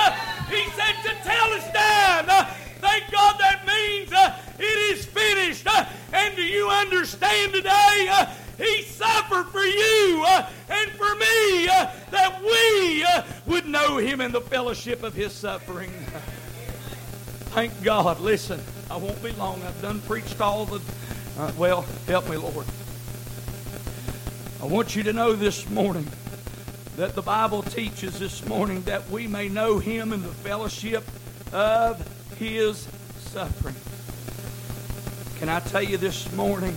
He 0.49 0.69
said 0.71 0.95
tetelestai. 1.03 2.47
Thank 2.79 3.11
God 3.11 3.37
that 3.39 3.65
means 3.65 4.11
it 4.59 4.97
is 4.97 5.05
finished. 5.05 5.67
And 6.13 6.35
do 6.35 6.43
you 6.43 6.69
understand 6.69 7.53
today? 7.53 8.27
He 8.57 8.81
suffered 8.81 9.47
for 9.47 9.63
you 9.63 10.23
uh, 10.25 10.49
and 10.69 10.91
for 10.91 11.13
me 11.15 11.67
uh, 11.67 11.91
that 12.09 12.41
we 12.41 13.03
uh, 13.03 13.23
would 13.45 13.67
know 13.67 13.97
Him 13.97 14.19
in 14.19 14.31
the 14.31 14.41
fellowship 14.41 15.03
of 15.03 15.13
His 15.13 15.31
suffering. 15.31 15.91
Thank 17.51 17.83
God. 17.83 18.19
Listen, 18.19 18.59
I 18.89 18.97
won't 18.97 19.21
be 19.21 19.31
long. 19.33 19.61
I've 19.61 19.79
done 19.81 20.01
preached 20.01 20.41
all 20.41 20.65
the. 20.65 20.81
Uh, 21.37 21.51
well, 21.55 21.83
help 22.07 22.27
me, 22.29 22.37
Lord. 22.37 22.65
I 24.61 24.65
want 24.65 24.95
you 24.95 25.03
to 25.03 25.13
know 25.13 25.33
this 25.33 25.69
morning 25.69 26.07
that 26.95 27.13
the 27.13 27.21
Bible 27.21 27.61
teaches 27.61 28.17
this 28.17 28.43
morning 28.47 28.81
that 28.83 29.07
we 29.11 29.27
may 29.27 29.49
know 29.49 29.77
Him 29.77 30.13
in 30.13 30.23
the 30.23 30.29
fellowship 30.29 31.03
of 31.53 32.03
His 32.39 32.87
suffering. 33.17 33.75
Can 35.39 35.49
I 35.49 35.59
tell 35.59 35.83
you 35.83 35.97
this 35.97 36.31
morning? 36.33 36.75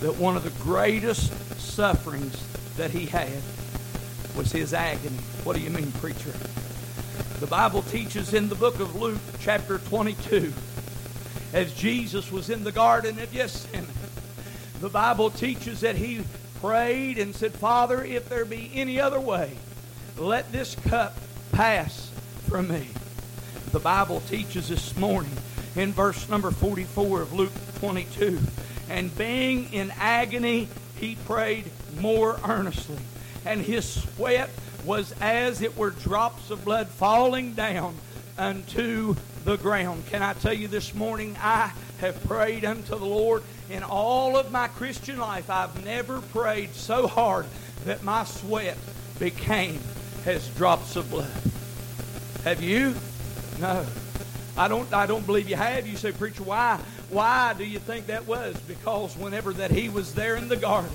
that 0.00 0.16
one 0.16 0.36
of 0.36 0.44
the 0.44 0.62
greatest 0.62 1.32
sufferings 1.58 2.42
that 2.76 2.90
he 2.90 3.06
had 3.06 3.42
was 4.36 4.52
his 4.52 4.74
agony. 4.74 5.16
What 5.44 5.56
do 5.56 5.62
you 5.62 5.70
mean, 5.70 5.90
preacher? 5.92 6.32
The 7.40 7.46
Bible 7.46 7.82
teaches 7.82 8.34
in 8.34 8.48
the 8.48 8.54
book 8.54 8.78
of 8.78 8.94
Luke, 8.96 9.18
chapter 9.40 9.78
22, 9.78 10.52
as 11.54 11.72
Jesus 11.72 12.30
was 12.30 12.50
in 12.50 12.62
the 12.64 12.72
Garden 12.72 13.18
of 13.18 13.32
Gethsemane, 13.32 13.86
the 14.80 14.90
Bible 14.90 15.30
teaches 15.30 15.80
that 15.80 15.96
he 15.96 16.22
prayed 16.60 17.16
and 17.16 17.34
said, 17.34 17.52
Father, 17.54 18.04
if 18.04 18.28
there 18.28 18.44
be 18.44 18.70
any 18.74 19.00
other 19.00 19.20
way, 19.20 19.56
let 20.18 20.52
this 20.52 20.74
cup 20.74 21.16
pass 21.52 22.10
from 22.48 22.68
me. 22.68 22.88
The 23.72 23.80
Bible 23.80 24.20
teaches 24.28 24.68
this 24.68 24.96
morning 24.96 25.32
in 25.74 25.92
verse 25.92 26.28
number 26.28 26.50
44 26.50 27.22
of 27.22 27.32
Luke 27.32 27.52
22 27.80 28.38
and 28.88 29.16
being 29.18 29.72
in 29.72 29.92
agony, 29.98 30.68
he 30.96 31.16
prayed 31.26 31.70
more 32.00 32.38
earnestly. 32.46 32.98
And 33.44 33.60
his 33.60 34.02
sweat 34.02 34.50
was 34.84 35.12
as 35.20 35.62
it 35.62 35.76
were 35.76 35.90
drops 35.90 36.50
of 36.50 36.64
blood 36.64 36.88
falling 36.88 37.54
down 37.54 37.96
unto 38.38 39.16
the 39.44 39.56
ground. 39.56 40.06
Can 40.06 40.22
I 40.22 40.34
tell 40.34 40.52
you 40.52 40.68
this 40.68 40.94
morning, 40.94 41.36
I 41.40 41.72
have 42.00 42.22
prayed 42.24 42.64
unto 42.64 42.90
the 42.90 43.04
Lord 43.04 43.42
in 43.70 43.82
all 43.82 44.36
of 44.36 44.52
my 44.52 44.68
Christian 44.68 45.18
life. 45.18 45.50
I've 45.50 45.84
never 45.84 46.20
prayed 46.20 46.74
so 46.74 47.06
hard 47.06 47.46
that 47.84 48.02
my 48.02 48.24
sweat 48.24 48.78
became 49.18 49.80
as 50.24 50.48
drops 50.50 50.96
of 50.96 51.10
blood. 51.10 51.30
Have 52.44 52.62
you? 52.62 52.94
No. 53.60 53.86
I 54.58 54.68
don't 54.68 54.92
I 54.92 55.06
don't 55.06 55.24
believe 55.26 55.48
you 55.48 55.56
have. 55.56 55.86
You 55.86 55.96
say, 55.96 56.12
preacher, 56.12 56.42
why? 56.42 56.80
Why 57.10 57.54
do 57.56 57.64
you 57.64 57.78
think 57.78 58.06
that 58.06 58.26
was? 58.26 58.56
Because 58.60 59.16
whenever 59.16 59.52
that 59.54 59.70
he 59.70 59.88
was 59.88 60.14
there 60.14 60.36
in 60.36 60.48
the 60.48 60.56
garden, 60.56 60.90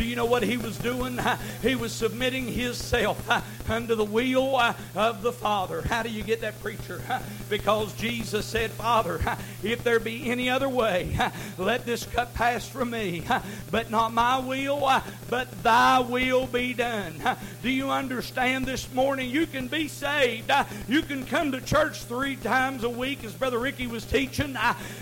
Do 0.00 0.06
you 0.06 0.16
know 0.16 0.24
what 0.24 0.42
he 0.42 0.56
was 0.56 0.78
doing? 0.78 1.20
He 1.60 1.74
was 1.74 1.92
submitting 1.92 2.46
himself 2.46 3.28
under 3.68 3.94
the 3.94 4.02
will 4.04 4.58
of 4.94 5.20
the 5.20 5.30
Father. 5.30 5.82
How 5.82 6.02
do 6.02 6.08
you 6.08 6.22
get 6.22 6.40
that, 6.40 6.58
preacher? 6.62 7.02
Because 7.50 7.92
Jesus 7.96 8.46
said, 8.46 8.70
Father, 8.70 9.20
if 9.62 9.84
there 9.84 10.00
be 10.00 10.30
any 10.30 10.48
other 10.48 10.70
way, 10.70 11.14
let 11.58 11.84
this 11.84 12.06
cup 12.06 12.32
pass 12.32 12.66
from 12.66 12.92
me. 12.92 13.24
But 13.70 13.90
not 13.90 14.14
my 14.14 14.38
will, 14.38 14.90
but 15.28 15.62
thy 15.62 15.98
will 15.98 16.46
be 16.46 16.72
done. 16.72 17.20
Do 17.62 17.68
you 17.68 17.90
understand 17.90 18.64
this 18.64 18.90
morning? 18.94 19.28
You 19.28 19.46
can 19.46 19.68
be 19.68 19.86
saved. 19.86 20.50
You 20.88 21.02
can 21.02 21.26
come 21.26 21.52
to 21.52 21.60
church 21.60 22.04
three 22.04 22.36
times 22.36 22.84
a 22.84 22.90
week, 22.90 23.22
as 23.22 23.34
Brother 23.34 23.58
Ricky 23.58 23.86
was 23.86 24.06
teaching, 24.06 24.56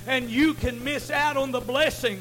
and 0.09 0.29
you 0.29 0.55
can 0.55 0.83
miss 0.83 1.09
out 1.09 1.37
on 1.37 1.53
the 1.53 1.61
blessing 1.61 2.19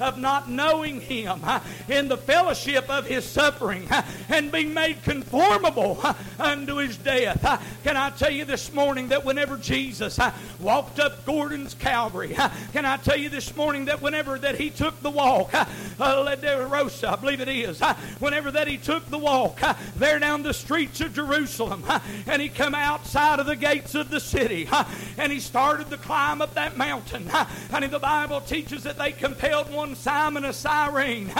of 0.00 0.18
not 0.18 0.50
knowing 0.50 1.00
Him 1.00 1.40
in 1.88 2.08
the 2.08 2.15
fellowship 2.16 2.88
of 2.90 3.06
His 3.06 3.24
suffering 3.24 3.88
and 4.28 4.52
be 4.52 4.64
made 4.64 5.02
conformable 5.02 6.02
unto 6.38 6.76
His 6.76 6.96
death. 6.96 7.42
Can 7.84 7.96
I 7.96 8.10
tell 8.10 8.30
you 8.30 8.44
this 8.44 8.72
morning 8.72 9.08
that 9.08 9.24
whenever 9.24 9.56
Jesus 9.56 10.18
walked 10.60 10.98
up 10.98 11.24
Gordon's 11.24 11.74
Calvary, 11.74 12.36
can 12.72 12.84
I 12.84 12.96
tell 12.96 13.16
you 13.16 13.28
this 13.28 13.54
morning 13.56 13.86
that 13.86 14.02
whenever 14.02 14.38
that 14.38 14.58
He 14.58 14.70
took 14.70 15.00
the 15.02 15.10
walk, 15.10 15.52
uh, 15.54 16.66
Rosa, 16.70 17.10
I 17.10 17.16
believe 17.16 17.40
it 17.40 17.48
is, 17.48 17.80
whenever 18.18 18.50
that 18.50 18.68
He 18.68 18.76
took 18.76 19.08
the 19.08 19.18
walk 19.18 19.60
there 19.96 20.18
down 20.18 20.42
the 20.42 20.54
streets 20.54 21.00
of 21.00 21.14
Jerusalem, 21.14 21.84
and 22.26 22.42
He 22.42 22.48
come 22.48 22.74
outside 22.74 23.38
of 23.38 23.46
the 23.46 23.56
gates 23.56 23.94
of 23.94 24.10
the 24.10 24.20
city, 24.20 24.68
and 25.16 25.32
He 25.32 25.40
started 25.40 25.90
to 25.90 25.96
climb 25.96 26.42
up 26.42 26.54
that 26.54 26.76
mountain, 26.76 27.30
and 27.72 27.84
the 27.90 27.98
Bible 27.98 28.40
teaches 28.40 28.82
that 28.82 28.98
they 28.98 29.12
compelled 29.12 29.72
one 29.72 29.94
Simon 29.94 30.44
of 30.44 30.54
Cyrene, 30.54 31.32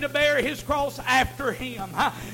to 0.00 0.08
bear 0.08 0.40
his 0.40 0.62
cross 0.62 0.98
after 1.00 1.52
him. 1.52 1.90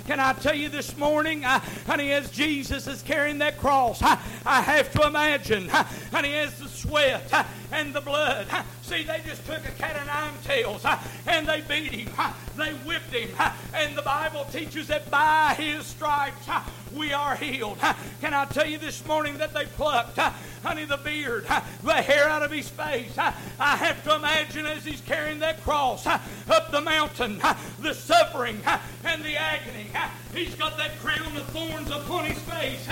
Can 0.06 0.20
I 0.20 0.32
tell 0.35 0.54
you 0.54 0.68
this 0.68 0.96
morning, 0.96 1.42
honey, 1.42 2.12
as 2.12 2.30
Jesus 2.30 2.87
is 2.87 3.02
carrying 3.02 3.38
that 3.38 3.58
cross, 3.58 4.02
I 4.02 4.16
have 4.61 4.92
to 4.92 5.06
imagine, 5.06 5.68
honey, 5.68 6.35
as 6.35 6.58
the 6.58 6.68
sweat 6.68 7.46
and 7.73 7.94
the 7.94 8.00
blood. 8.00 8.46
See, 8.87 9.02
they 9.02 9.21
just 9.26 9.45
took 9.45 9.66
a 9.66 9.73
cat 9.73 9.97
of 9.97 10.07
nine 10.07 10.33
tails 10.45 10.87
and 11.26 11.45
they 11.49 11.61
beat 11.62 11.90
him. 11.90 12.09
They 12.57 12.71
whipped 12.71 13.12
him. 13.12 13.31
And 13.75 13.97
the 13.97 14.02
Bible 14.02 14.47
teaches 14.52 14.87
that 14.87 15.11
by 15.11 15.57
his 15.59 15.85
stripes 15.87 16.47
we 16.95 17.12
are 17.12 17.35
healed. 17.35 17.78
Can 18.21 18.33
I 18.33 18.45
tell 18.45 18.64
you 18.64 18.78
this 18.78 19.05
morning 19.05 19.38
that 19.38 19.52
they 19.52 19.64
plucked, 19.64 20.19
honey, 20.19 20.85
the 20.85 20.99
beard, 20.99 21.49
the 21.83 21.95
hair 21.95 22.28
out 22.28 22.45
of 22.45 22.52
his 22.52 22.69
face? 22.69 23.19
I 23.19 23.33
have 23.59 24.05
to 24.05 24.14
imagine 24.14 24.66
as 24.66 24.85
he's 24.85 25.00
carrying 25.00 25.40
that 25.40 25.64
cross 25.64 26.07
up 26.07 26.71
the 26.71 26.81
mountain, 26.81 27.43
the 27.81 27.93
suffering 27.93 28.61
and 29.02 29.25
the 29.25 29.35
agony. 29.35 29.88
He's 30.33 30.55
got 30.55 30.76
that 30.76 30.97
crown 31.00 31.37
of 31.37 31.47
thorns 31.47 31.90
upon 31.90 32.26
his 32.26 32.38
face, 32.38 32.88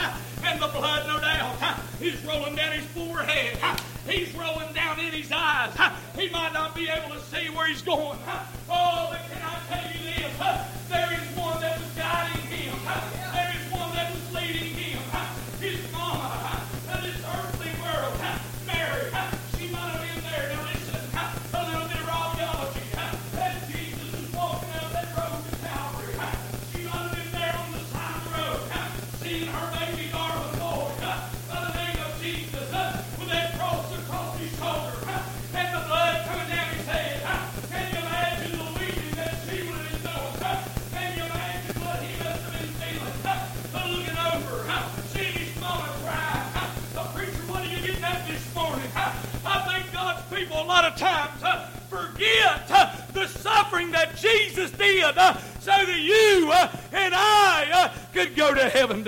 and 0.46 0.60
the 0.60 0.68
blood, 0.68 1.06
no 1.06 1.18
doubt, 1.20 1.78
is 2.00 2.22
rolling 2.24 2.54
down 2.56 2.72
his 2.72 2.84
forehead. 2.86 3.58
He's 4.08 4.34
rolling 4.34 4.72
down 4.74 5.00
in 5.00 5.12
his 5.12 5.32
eyes. 5.32 5.72
He 6.18 6.28
might 6.28 6.52
not 6.52 6.74
be 6.74 6.88
able 6.88 7.14
to 7.14 7.20
see 7.20 7.48
where 7.50 7.66
he's 7.66 7.82
going. 7.82 8.18
Oh, 8.68 9.08
but 9.10 9.20
can 9.32 9.42
I 9.42 9.58
tell 9.68 9.90
you 9.92 9.98
this? 10.04 10.32
There 10.88 11.12
is 11.12 11.36
one 11.36 11.60
that 11.60 11.78
was 11.80 11.90
guiding 11.96 12.42
him. 12.48 12.76
There 13.32 13.54
is 13.56 13.63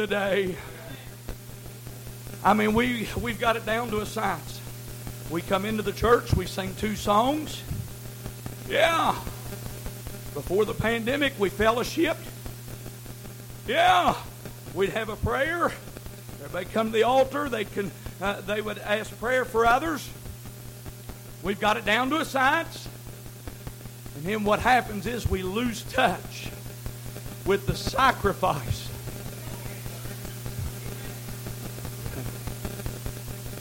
today. 0.06 0.54
I 2.44 2.54
mean, 2.54 2.74
we, 2.74 3.08
we've 3.20 3.40
got 3.40 3.56
it 3.56 3.66
down 3.66 3.90
to 3.90 3.98
a 3.98 4.06
science. 4.06 4.60
We 5.30 5.42
come 5.42 5.64
into 5.64 5.82
the 5.82 5.90
church, 5.90 6.32
we 6.32 6.46
sing 6.46 6.72
two 6.76 6.94
songs. 6.94 7.60
Yeah. 8.68 9.16
Before 10.32 10.64
the 10.64 10.74
pandemic, 10.74 11.32
we 11.40 11.50
fellowshipped. 11.50 12.24
Yeah. 13.66 14.14
We'd 14.74 14.90
have 14.90 15.08
a 15.08 15.16
prayer. 15.16 15.72
Everybody 16.38 16.66
come 16.66 16.86
to 16.86 16.92
the 16.92 17.02
altar. 17.02 17.48
They 17.48 17.64
can. 17.64 17.90
Uh, 18.22 18.40
they 18.42 18.60
would 18.60 18.78
ask 18.78 19.18
prayer 19.18 19.44
for 19.44 19.66
others. 19.66 20.08
We've 21.42 21.58
got 21.58 21.76
it 21.78 21.84
down 21.84 22.10
to 22.10 22.18
a 22.18 22.24
science. 22.24 22.86
And 24.14 24.24
then 24.24 24.44
what 24.44 24.60
happens 24.60 25.04
is 25.04 25.28
we 25.28 25.42
lose 25.42 25.82
touch 25.82 26.48
with 27.44 27.66
the 27.66 27.74
sacrifice. 27.74 28.85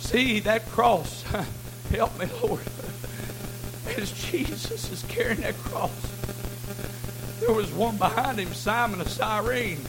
See 0.06 0.40
that 0.42 0.68
cross. 0.68 1.24
Help 1.90 2.18
me, 2.20 2.28
Lord. 2.44 2.62
As 3.98 4.12
Jesus 4.30 4.92
is 4.92 5.04
carrying 5.08 5.42
that 5.42 5.58
cross, 5.58 5.92
there 7.40 7.52
was 7.52 7.72
one 7.72 7.98
behind 7.98 8.40
him, 8.40 8.54
Simon 8.54 9.02
of 9.02 9.10
Cyrene, 9.10 9.80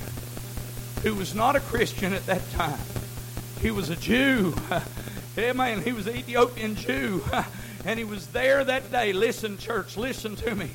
who 1.02 1.14
was 1.14 1.34
not 1.34 1.54
a 1.54 1.60
Christian 1.60 2.14
at 2.14 2.24
that 2.24 2.50
time. 2.52 2.78
He 3.60 3.70
was 3.70 3.90
a 3.90 3.96
Jew. 3.96 4.54
Yeah, 5.36 5.52
man, 5.52 5.82
he 5.82 5.92
was 5.92 6.06
an 6.06 6.16
Ethiopian 6.16 6.76
Jew. 6.76 7.22
And 7.84 7.98
he 7.98 8.04
was 8.04 8.26
there 8.28 8.64
that 8.64 8.90
day. 8.90 9.12
Listen, 9.12 9.58
church, 9.58 9.96
listen 9.96 10.34
to 10.36 10.54
me. 10.56 10.70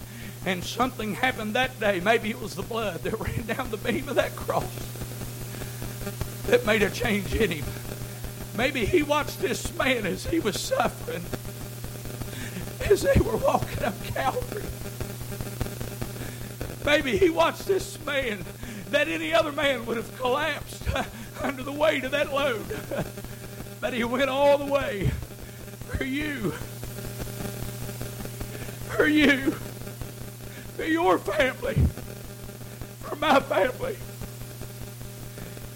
And 0.45 0.63
something 0.63 1.15
happened 1.15 1.56
that 1.56 1.77
day. 1.77 1.99
Maybe 1.99 2.30
it 2.30 2.39
was 2.39 2.56
the 2.56 2.62
blood 2.62 3.01
that 3.01 3.19
ran 3.19 3.47
down 3.47 3.69
the 3.71 3.77
beam 3.77 4.08
of 4.08 4.15
that 4.15 4.36
cross 4.36 4.71
that 6.45 6.65
made 6.65 6.84
a 6.84 6.89
change 6.89 7.34
in 7.34 7.51
him. 7.51 7.65
Maybe 8.62 8.86
he 8.86 9.02
watched 9.02 9.41
this 9.41 9.76
man 9.76 10.06
as 10.06 10.28
he 10.28 10.39
was 10.39 10.62
suffering, 10.62 11.24
as 12.91 13.02
they 13.02 13.19
were 13.19 13.38
walking 13.38 13.84
up 13.84 14.04
Calvary. 14.04 14.62
Maybe 16.86 17.17
he 17.17 17.32
watched 17.32 17.65
this 17.65 17.97
man 18.06 18.45
that 18.91 19.08
any 19.08 19.34
other 19.34 19.52
man 19.52 19.88
would 19.88 19.97
have 19.97 20.15
collapsed 20.19 20.84
under 21.41 21.63
the 21.63 21.71
weight 21.71 22.04
of 22.04 22.12
that 22.12 22.32
load. 22.32 22.63
But 23.80 23.93
he 23.93 24.04
went 24.04 24.30
all 24.30 24.60
the 24.60 24.71
way 24.71 25.10
for 25.88 26.04
you, 26.04 26.52
for 28.91 29.08
you, 29.08 29.54
for 30.78 30.84
your 30.84 31.17
family, 31.17 31.82
for 33.02 33.15
my 33.15 33.39
family. 33.39 33.97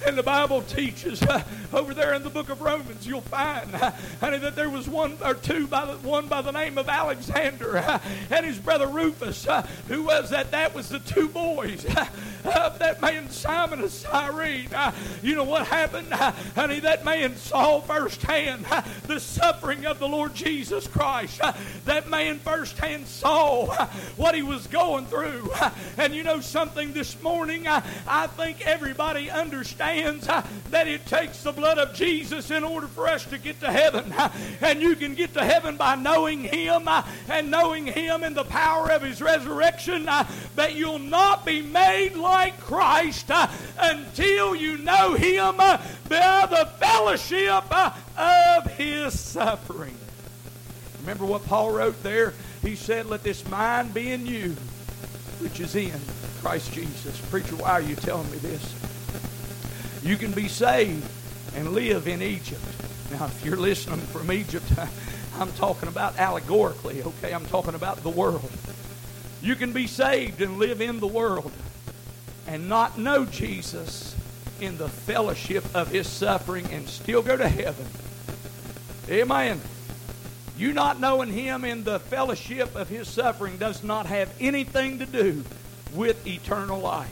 And 0.06 0.16
the 0.16 0.24
Bible 0.24 0.62
teaches 0.62 1.24
uh, 1.24 1.44
over 1.74 1.94
there 1.94 2.14
in 2.14 2.22
the 2.22 2.30
book 2.30 2.50
of 2.50 2.62
Romans, 2.62 3.08
you'll 3.08 3.22
find, 3.22 3.74
uh, 3.74 3.92
honey, 4.20 4.38
that 4.38 4.56
there 4.56 4.70
was 4.70 4.88
one 4.88 5.18
or 5.26 5.34
two 5.34 5.66
by 5.66 5.86
the, 5.86 5.94
one 6.08 6.28
by 6.28 6.44
the 6.44 6.52
name 6.52 6.78
of 6.78 6.88
Alexander 6.88 7.78
uh, 7.78 8.00
and 8.30 8.46
his 8.46 8.60
brother 8.60 8.88
Rufus, 8.88 9.48
uh, 9.48 9.66
who 9.88 10.04
was 10.04 10.30
that? 10.30 10.52
That 10.52 10.76
was 10.76 10.90
the 10.90 11.00
two 11.00 11.28
boys 11.28 11.86
uh, 11.86 12.06
of 12.48 12.80
that 12.80 13.02
man 13.02 13.30
Simon 13.30 13.82
of 13.82 13.92
Cyrene. 13.92 14.70
Uh, 14.74 14.92
you 15.22 15.36
know 15.36 15.44
what 15.44 15.68
happened, 15.68 16.08
uh, 16.12 16.32
honey? 16.56 16.80
That 16.80 17.06
man 17.06 17.36
saw 17.36 17.80
firsthand 17.82 18.66
uh, 18.70 18.82
the 19.08 19.20
suffering 19.20 19.86
of 19.86 20.00
the 20.00 20.08
Lord 20.08 20.34
Jesus 20.34 20.88
Christ. 20.88 21.42
That 21.86 22.10
man 22.10 22.40
firsthand 22.40 23.08
saw 23.08 23.88
what 24.16 24.36
he 24.36 24.42
was 24.42 24.68
going 24.68 25.06
through. 25.06 25.52
And 25.98 26.14
you 26.14 26.24
know 26.24 26.40
something 26.40 26.94
this 26.94 27.22
morning, 27.22 27.68
I 27.68 28.28
think 28.28 28.66
everybody 28.66 29.30
understands 29.30 30.28
that 30.28 30.88
it 30.88 31.06
takes 31.06 31.44
the 31.44 31.52
blood 31.52 31.78
of 31.78 31.94
Jesus 31.94 32.52
in 32.52 32.64
order 32.64 32.88
for 32.88 33.08
us 33.08 33.26
to 33.26 33.38
get 33.38 33.60
to 33.62 33.72
heaven. 33.72 34.14
And 34.62 34.82
you 34.82 34.96
can 34.96 35.16
get 35.16 35.34
to 35.34 35.44
heaven 35.44 35.78
by 35.78 35.96
knowing 35.96 36.44
Him 36.44 36.88
and 37.30 37.52
knowing 37.52 37.86
Him 37.86 38.24
in 38.24 38.34
the 38.34 38.44
power 38.44 38.92
of 38.92 39.02
His 39.02 39.22
resurrection. 39.22 40.10
But 40.56 40.76
you'll 40.76 41.00
not 41.00 41.46
be 41.46 41.62
made 41.62 42.16
like 42.16 42.35
Christ 42.60 43.32
uh, 43.32 43.48
until 43.80 44.56
you 44.56 44.78
know 44.78 45.14
Him 45.14 45.60
uh, 45.60 45.78
by 46.10 46.48
the 46.50 46.70
fellowship 46.80 47.64
uh, 47.72 47.92
of 48.18 48.72
His 48.72 49.20
suffering. 49.20 49.98
Remember 51.02 51.26
what 51.26 51.46
Paul 51.46 51.72
wrote 51.72 52.02
there? 52.04 52.34
He 52.62 52.76
said, 52.76 53.06
Let 53.06 53.24
this 53.24 53.48
mind 53.48 53.94
be 53.94 54.12
in 54.12 54.26
you, 54.26 54.56
which 55.40 55.60
is 55.60 55.76
in 55.76 56.00
Christ 56.42 56.74
Jesus. 56.74 57.20
Preacher, 57.30 57.56
why 57.56 57.72
are 57.72 57.82
you 57.82 57.96
telling 57.96 58.30
me 58.32 58.38
this? 58.38 58.74
You 60.04 60.18
can 60.18 60.32
be 60.32 60.48
saved 60.48 61.08
and 61.56 61.72
live 61.74 62.08
in 62.08 62.22
Egypt. 62.22 62.62
Now, 63.12 63.26
if 63.26 63.46
you're 63.46 63.56
listening 63.56 64.00
from 64.00 64.32
Egypt, 64.32 64.66
I'm 65.40 65.52
talking 65.54 65.90
about 65.90 66.18
allegorically, 66.18 67.04
okay? 67.04 67.34
I'm 67.34 67.46
talking 67.46 67.76
about 67.76 68.04
the 68.04 68.10
world. 68.10 68.52
You 69.42 69.56
can 69.56 69.74
be 69.74 69.86
saved 69.88 70.42
and 70.42 70.58
live 70.58 70.82
in 70.82 71.00
the 71.00 71.08
world 71.08 71.52
and 72.48 72.70
not 72.70 72.98
know 72.98 73.26
Jesus 73.26 74.16
in 74.62 74.78
the 74.78 74.90
fellowship 74.90 75.64
of 75.76 75.90
his 75.90 76.08
suffering 76.08 76.66
and 76.72 76.88
still 76.88 77.22
go 77.22 77.36
to 77.36 77.48
heaven. 77.48 77.88
Amen. 79.10 79.62
You 80.58 80.72
not 80.72 81.00
knowing 81.00 81.32
him 81.32 81.66
in 81.66 81.84
the 81.84 82.00
fellowship 82.00 82.76
of 82.76 82.88
his 82.88 83.08
suffering 83.08 83.58
does 83.58 83.84
not 83.84 84.06
have 84.06 84.34
anything 84.40 85.00
to 85.00 85.06
do 85.06 85.44
with 85.94 86.26
eternal 86.26 86.80
life. 86.80 87.12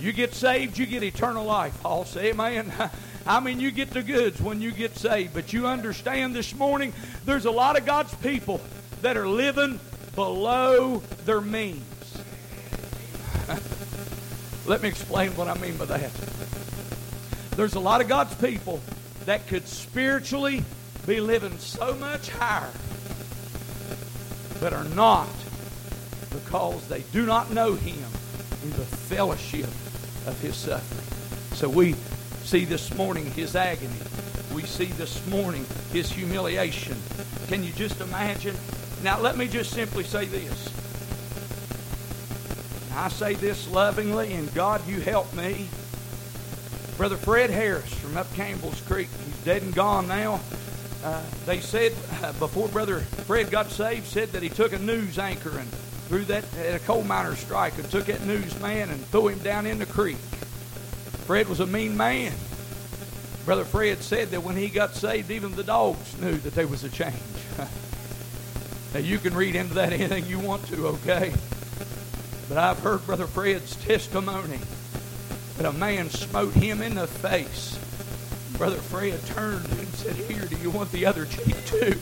You 0.00 0.12
get 0.12 0.34
saved, 0.34 0.78
you 0.78 0.86
get 0.86 1.04
eternal 1.04 1.44
life. 1.44 1.78
I'll 1.84 2.04
say 2.04 2.30
amen. 2.30 2.72
I 3.26 3.38
mean, 3.38 3.60
you 3.60 3.70
get 3.70 3.90
the 3.90 4.02
goods 4.02 4.40
when 4.42 4.60
you 4.60 4.72
get 4.72 4.96
saved. 4.96 5.32
But 5.32 5.52
you 5.52 5.68
understand 5.68 6.34
this 6.34 6.54
morning, 6.56 6.92
there's 7.24 7.44
a 7.44 7.52
lot 7.52 7.78
of 7.78 7.86
God's 7.86 8.12
people 8.16 8.60
that 9.02 9.16
are 9.16 9.28
living 9.28 9.78
below 10.16 11.02
their 11.24 11.40
means. 11.40 11.84
Let 14.66 14.82
me 14.82 14.88
explain 14.88 15.34
what 15.36 15.48
I 15.48 15.54
mean 15.58 15.76
by 15.76 15.86
that. 15.86 16.10
There's 17.56 17.74
a 17.74 17.80
lot 17.80 18.00
of 18.00 18.08
God's 18.08 18.34
people 18.36 18.80
that 19.26 19.46
could 19.46 19.66
spiritually 19.66 20.64
be 21.06 21.20
living 21.20 21.58
so 21.58 21.94
much 21.94 22.28
higher, 22.30 22.70
but 24.60 24.72
are 24.72 24.84
not 24.94 25.28
because 26.30 26.86
they 26.88 27.02
do 27.12 27.26
not 27.26 27.50
know 27.50 27.74
Him 27.74 27.98
in 28.62 28.70
the 28.70 28.86
fellowship 28.86 29.64
of 30.26 30.38
His 30.40 30.56
suffering. 30.56 31.56
So 31.56 31.68
we 31.68 31.94
see 32.44 32.64
this 32.64 32.94
morning 32.94 33.26
His 33.32 33.56
agony. 33.56 33.98
We 34.54 34.62
see 34.62 34.86
this 34.86 35.26
morning 35.26 35.66
His 35.92 36.10
humiliation. 36.10 36.96
Can 37.48 37.64
you 37.64 37.72
just 37.72 38.00
imagine? 38.00 38.56
Now, 39.02 39.20
let 39.20 39.36
me 39.36 39.48
just 39.48 39.72
simply 39.72 40.04
say 40.04 40.26
this. 40.26 40.81
I 42.94 43.08
say 43.08 43.34
this 43.34 43.70
lovingly, 43.70 44.34
and 44.34 44.52
God, 44.54 44.86
you 44.86 45.00
help 45.00 45.32
me. 45.34 45.68
Brother 46.96 47.16
Fred 47.16 47.50
Harris 47.50 47.92
from 47.94 48.16
up 48.16 48.32
Campbell's 48.34 48.80
Creek, 48.82 49.08
he's 49.24 49.44
dead 49.44 49.62
and 49.62 49.74
gone 49.74 50.06
now. 50.06 50.40
Uh, 51.02 51.22
they 51.46 51.58
said 51.58 51.92
uh, 52.22 52.32
before 52.34 52.68
Brother 52.68 53.00
Fred 53.00 53.50
got 53.50 53.70
saved, 53.70 54.06
said 54.06 54.28
that 54.32 54.42
he 54.42 54.48
took 54.48 54.72
a 54.72 54.78
news 54.78 55.18
anchor 55.18 55.58
and 55.58 55.68
threw 56.08 56.24
that 56.26 56.44
at 56.58 56.74
a 56.74 56.78
coal 56.80 57.02
miner 57.02 57.34
strike 57.34 57.76
and 57.78 57.90
took 57.90 58.06
that 58.06 58.22
newsman 58.24 58.90
and 58.90 59.04
threw 59.06 59.28
him 59.28 59.38
down 59.40 59.66
in 59.66 59.78
the 59.78 59.86
creek. 59.86 60.18
Fred 61.26 61.48
was 61.48 61.60
a 61.60 61.66
mean 61.66 61.96
man. 61.96 62.32
Brother 63.44 63.64
Fred 63.64 64.02
said 64.02 64.28
that 64.30 64.42
when 64.42 64.56
he 64.56 64.68
got 64.68 64.94
saved, 64.94 65.30
even 65.30 65.52
the 65.56 65.64
dogs 65.64 66.16
knew 66.20 66.34
that 66.34 66.54
there 66.54 66.68
was 66.68 66.84
a 66.84 66.88
change. 66.88 67.14
now 68.94 69.00
you 69.00 69.18
can 69.18 69.34
read 69.34 69.56
into 69.56 69.74
that 69.74 69.92
anything 69.92 70.26
you 70.26 70.38
want 70.38 70.64
to, 70.68 70.88
okay? 70.88 71.32
But 72.48 72.58
I've 72.58 72.78
heard 72.80 73.04
Brother 73.06 73.26
Fred's 73.26 73.76
testimony 73.76 74.60
that 75.56 75.66
a 75.66 75.72
man 75.72 76.10
smote 76.10 76.54
him 76.54 76.82
in 76.82 76.94
the 76.94 77.06
face 77.06 77.78
Brother 78.62 78.76
Fred 78.76 79.24
turned 79.26 79.66
and 79.72 79.88
said, 79.88 80.14
Here, 80.14 80.44
do 80.44 80.56
you 80.56 80.70
want 80.70 80.92
the 80.92 81.06
other 81.06 81.26
cheek 81.26 81.64
too? 81.66 81.98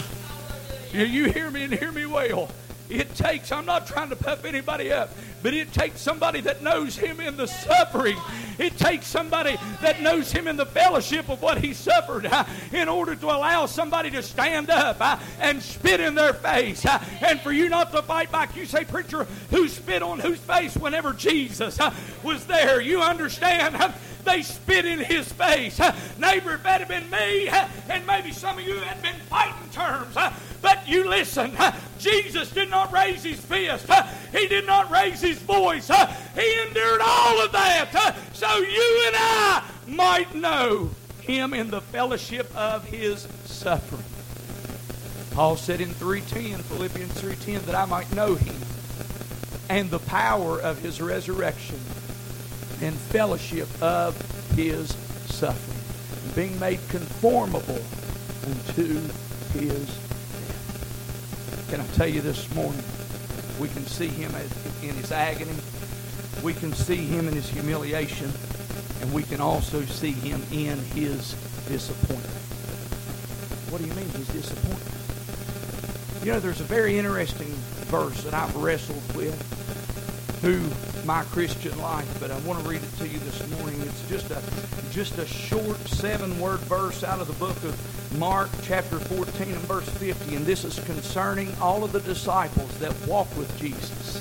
Do 0.92 1.06
you 1.06 1.32
hear 1.32 1.50
me 1.50 1.62
and 1.62 1.72
hear 1.72 1.92
me 1.92 2.04
well? 2.04 2.50
It 2.90 3.14
takes, 3.14 3.52
I'm 3.52 3.66
not 3.66 3.86
trying 3.86 4.10
to 4.10 4.16
puff 4.16 4.44
anybody 4.44 4.92
up, 4.92 5.10
but 5.42 5.54
it 5.54 5.72
takes 5.72 6.00
somebody 6.00 6.40
that 6.42 6.62
knows 6.62 6.96
Him 6.96 7.20
in 7.20 7.36
the 7.36 7.46
suffering. 7.46 8.16
It 8.58 8.76
takes 8.76 9.06
somebody 9.06 9.56
that 9.80 10.02
knows 10.02 10.32
Him 10.32 10.48
in 10.48 10.56
the 10.56 10.66
fellowship 10.66 11.28
of 11.28 11.40
what 11.40 11.58
He 11.58 11.72
suffered 11.72 12.26
uh, 12.26 12.44
in 12.72 12.88
order 12.88 13.14
to 13.14 13.26
allow 13.26 13.66
somebody 13.66 14.10
to 14.10 14.22
stand 14.22 14.70
up 14.70 14.96
uh, 15.00 15.18
and 15.38 15.62
spit 15.62 16.00
in 16.00 16.16
their 16.16 16.34
face. 16.34 16.84
Uh, 16.84 17.02
and 17.20 17.40
for 17.40 17.52
you 17.52 17.68
not 17.68 17.92
to 17.92 18.02
fight 18.02 18.32
back, 18.32 18.56
you 18.56 18.66
say, 18.66 18.84
Preacher, 18.84 19.24
who 19.50 19.68
spit 19.68 20.02
on 20.02 20.18
whose 20.18 20.40
face 20.40 20.76
whenever 20.76 21.12
Jesus 21.12 21.78
was 22.24 22.44
there? 22.46 22.80
You 22.80 23.00
understand? 23.00 23.76
They 24.24 24.42
spit 24.42 24.84
in 24.84 24.98
his 24.98 25.32
face. 25.32 25.78
Neighbor, 26.18 26.54
if 26.54 26.62
that 26.64 26.80
had 26.80 26.88
been 26.88 27.08
me, 27.10 27.48
and 27.88 28.06
maybe 28.06 28.32
some 28.32 28.58
of 28.58 28.64
you 28.64 28.76
had 28.80 29.00
been 29.02 29.18
fighting 29.28 29.70
terms, 29.72 30.14
but 30.62 30.88
you 30.88 31.08
listen. 31.08 31.56
Jesus 31.98 32.50
did 32.50 32.70
not 32.70 32.92
raise 32.92 33.22
his 33.22 33.40
fist. 33.40 33.86
He 34.32 34.46
did 34.48 34.66
not 34.66 34.90
raise 34.90 35.20
his 35.20 35.38
voice. 35.38 35.88
He 36.34 36.62
endured 36.66 37.00
all 37.02 37.40
of 37.42 37.52
that 37.52 38.16
so 38.32 38.56
you 38.58 39.04
and 39.06 39.16
I 39.18 39.62
might 39.86 40.34
know 40.34 40.90
him 41.20 41.52
in 41.52 41.70
the 41.70 41.80
fellowship 41.80 42.50
of 42.56 42.84
his 42.84 43.28
suffering. 43.44 44.04
Paul 45.32 45.56
said 45.56 45.80
in 45.80 45.90
3:10, 45.90 46.62
Philippians 46.62 47.12
3:10, 47.12 47.66
that 47.66 47.74
I 47.74 47.84
might 47.84 48.12
know 48.12 48.34
him 48.34 48.56
and 49.68 49.90
the 49.90 50.00
power 50.00 50.58
of 50.60 50.78
his 50.78 51.00
resurrection 51.00 51.78
and 52.80 52.94
fellowship 52.94 53.68
of 53.80 54.16
his 54.56 54.96
suffering, 55.26 56.34
being 56.34 56.58
made 56.58 56.80
conformable 56.88 57.78
unto 58.46 59.00
his. 59.52 60.09
Can 61.70 61.80
I 61.80 61.86
tell 61.94 62.08
you 62.08 62.20
this 62.20 62.52
morning? 62.52 62.82
We 63.60 63.68
can 63.68 63.86
see 63.86 64.08
him 64.08 64.34
in 64.82 64.92
his 64.96 65.12
agony. 65.12 65.54
We 66.42 66.52
can 66.52 66.72
see 66.72 66.96
him 66.96 67.28
in 67.28 67.34
his 67.34 67.48
humiliation. 67.48 68.32
And 69.00 69.12
we 69.12 69.22
can 69.22 69.40
also 69.40 69.82
see 69.82 70.10
him 70.10 70.42
in 70.50 70.78
his 70.78 71.34
disappointment. 71.68 72.34
What 73.70 73.80
do 73.80 73.86
you 73.86 73.94
mean, 73.94 74.08
his 74.08 74.26
disappointment? 74.30 76.24
You 76.26 76.32
know, 76.32 76.40
there's 76.40 76.60
a 76.60 76.64
very 76.64 76.98
interesting 76.98 77.52
verse 77.86 78.24
that 78.24 78.34
I've 78.34 78.56
wrestled 78.56 79.14
with 79.14 79.40
through 80.40 80.68
my 81.06 81.22
Christian 81.24 81.78
life, 81.80 82.18
but 82.18 82.32
I 82.32 82.38
want 82.40 82.64
to 82.64 82.68
read 82.68 82.82
it 82.82 82.96
to 82.98 83.06
you 83.06 83.20
this 83.20 83.48
morning. 83.58 83.80
It's 83.82 84.08
just 84.08 84.30
a 84.32 84.42
just 84.90 85.18
a 85.18 85.26
short 85.26 85.78
seven-word 85.86 86.58
verse 86.60 87.04
out 87.04 87.20
of 87.20 87.28
the 87.28 87.34
book 87.34 87.56
of 87.62 87.89
Mark, 88.18 88.50
chapter 88.62 88.98
14 88.98 89.48
and 89.48 89.56
verse 89.60 89.88
50, 89.88 90.34
and 90.34 90.44
this 90.44 90.64
is 90.64 90.80
concerning 90.80 91.54
all 91.60 91.84
of 91.84 91.92
the 91.92 92.00
disciples 92.00 92.76
that 92.78 92.92
walked 93.06 93.36
with 93.36 93.56
Jesus, 93.56 94.20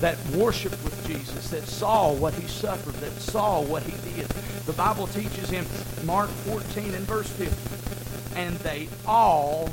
that 0.00 0.18
worshiped 0.30 0.82
with 0.82 1.06
Jesus, 1.06 1.50
that 1.50 1.62
saw 1.62 2.12
what 2.12 2.34
he 2.34 2.48
suffered, 2.48 2.94
that 2.94 3.12
saw 3.12 3.62
what 3.62 3.84
he 3.84 3.92
did. 4.10 4.26
The 4.66 4.72
Bible 4.72 5.06
teaches 5.06 5.52
in 5.52 5.64
Mark 6.04 6.30
14 6.30 6.94
and 6.94 7.04
verse 7.06 7.28
50, 7.28 8.40
and 8.40 8.56
they 8.58 8.88
all 9.06 9.68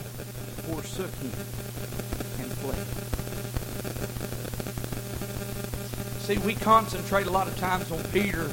forsook 0.68 1.12
him 1.16 1.32
and 2.40 2.52
fled. 2.62 2.88
See, 6.22 6.38
we 6.46 6.54
concentrate 6.54 7.26
a 7.26 7.32
lot 7.32 7.48
of 7.48 7.58
times 7.58 7.92
on 7.92 8.04
Peter 8.12 8.44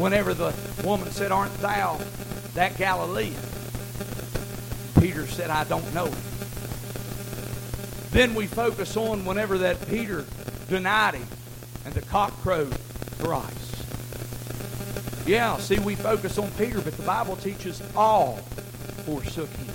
whenever 0.00 0.32
the 0.32 0.54
woman 0.82 1.10
said, 1.10 1.30
Aren't 1.30 1.56
thou 1.58 1.98
that 2.54 2.76
Galilean? 2.76 3.34
Peter 5.00 5.26
said, 5.26 5.50
I 5.50 5.64
don't 5.64 5.92
know 5.94 6.06
Then 8.10 8.34
we 8.34 8.46
focus 8.46 8.96
on 8.96 9.24
whenever 9.24 9.58
that 9.58 9.88
Peter 9.88 10.24
denied 10.68 11.14
him 11.14 11.26
and 11.84 11.94
the 11.94 12.02
cock 12.02 12.32
crowed 12.42 12.72
thrice. 13.18 13.62
Yeah, 15.26 15.56
see, 15.58 15.78
we 15.78 15.94
focus 15.94 16.38
on 16.38 16.50
Peter, 16.52 16.80
but 16.80 16.96
the 16.96 17.02
Bible 17.02 17.36
teaches 17.36 17.82
all 17.96 18.36
forsook 19.04 19.48
him. 19.50 19.74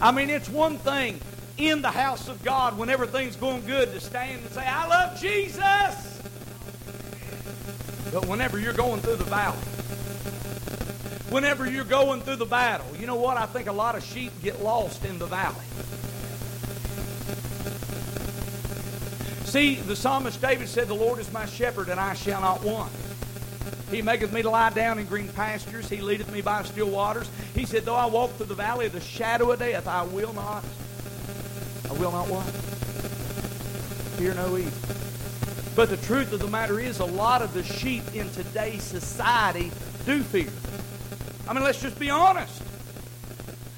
I 0.00 0.12
mean, 0.12 0.30
it's 0.30 0.48
one 0.48 0.78
thing 0.78 1.20
in 1.58 1.82
the 1.82 1.90
house 1.90 2.28
of 2.28 2.42
God 2.42 2.78
when 2.78 2.88
everything's 2.88 3.36
going 3.36 3.66
good 3.66 3.92
to 3.92 4.00
stand 4.00 4.42
and 4.42 4.50
say, 4.50 4.64
I 4.66 4.86
love 4.88 5.20
Jesus. 5.20 6.20
But 8.12 8.26
whenever 8.26 8.58
you're 8.58 8.72
going 8.72 9.00
through 9.00 9.16
the 9.16 9.24
valley, 9.24 9.58
whenever 11.30 11.68
you're 11.68 11.84
going 11.84 12.20
through 12.20 12.36
the 12.36 12.44
battle, 12.44 12.86
you 12.98 13.06
know 13.06 13.16
what? 13.16 13.36
I 13.36 13.46
think 13.46 13.68
a 13.68 13.72
lot 13.72 13.94
of 13.94 14.04
sheep 14.04 14.32
get 14.42 14.62
lost 14.62 15.04
in 15.04 15.18
the 15.18 15.26
valley. 15.26 15.56
See, 19.44 19.76
the 19.76 19.96
psalmist 19.96 20.40
David 20.40 20.68
said, 20.68 20.86
The 20.86 20.94
Lord 20.94 21.18
is 21.18 21.32
my 21.32 21.46
shepherd, 21.46 21.88
and 21.88 21.98
I 21.98 22.14
shall 22.14 22.40
not 22.40 22.62
want. 22.62 22.92
He 23.90 24.02
maketh 24.02 24.32
me 24.32 24.42
to 24.42 24.50
lie 24.50 24.70
down 24.70 24.98
in 25.00 25.06
green 25.06 25.26
pastures. 25.28 25.88
He 25.88 26.00
leadeth 26.00 26.30
me 26.32 26.40
by 26.40 26.62
still 26.62 26.90
waters. 26.90 27.28
He 27.54 27.64
said, 27.64 27.84
Though 27.84 27.96
I 27.96 28.06
walk 28.06 28.30
through 28.32 28.46
the 28.46 28.54
valley 28.54 28.86
of 28.86 28.92
the 28.92 29.00
shadow 29.00 29.50
of 29.50 29.58
death, 29.58 29.88
I 29.88 30.04
will 30.04 30.32
not 30.32 30.64
I 31.90 31.92
will 31.94 32.12
not 32.12 32.28
what? 32.28 32.44
Fear 34.16 34.34
no 34.34 34.56
evil. 34.56 34.72
But 35.74 35.88
the 35.90 35.96
truth 36.06 36.32
of 36.32 36.38
the 36.38 36.46
matter 36.46 36.78
is, 36.78 37.00
a 37.00 37.04
lot 37.04 37.42
of 37.42 37.52
the 37.52 37.64
sheep 37.64 38.04
in 38.14 38.30
today's 38.30 38.84
society 38.84 39.72
do 40.06 40.22
fear. 40.22 40.46
I 41.50 41.52
mean, 41.52 41.64
let's 41.64 41.82
just 41.82 41.98
be 41.98 42.10
honest. 42.10 42.62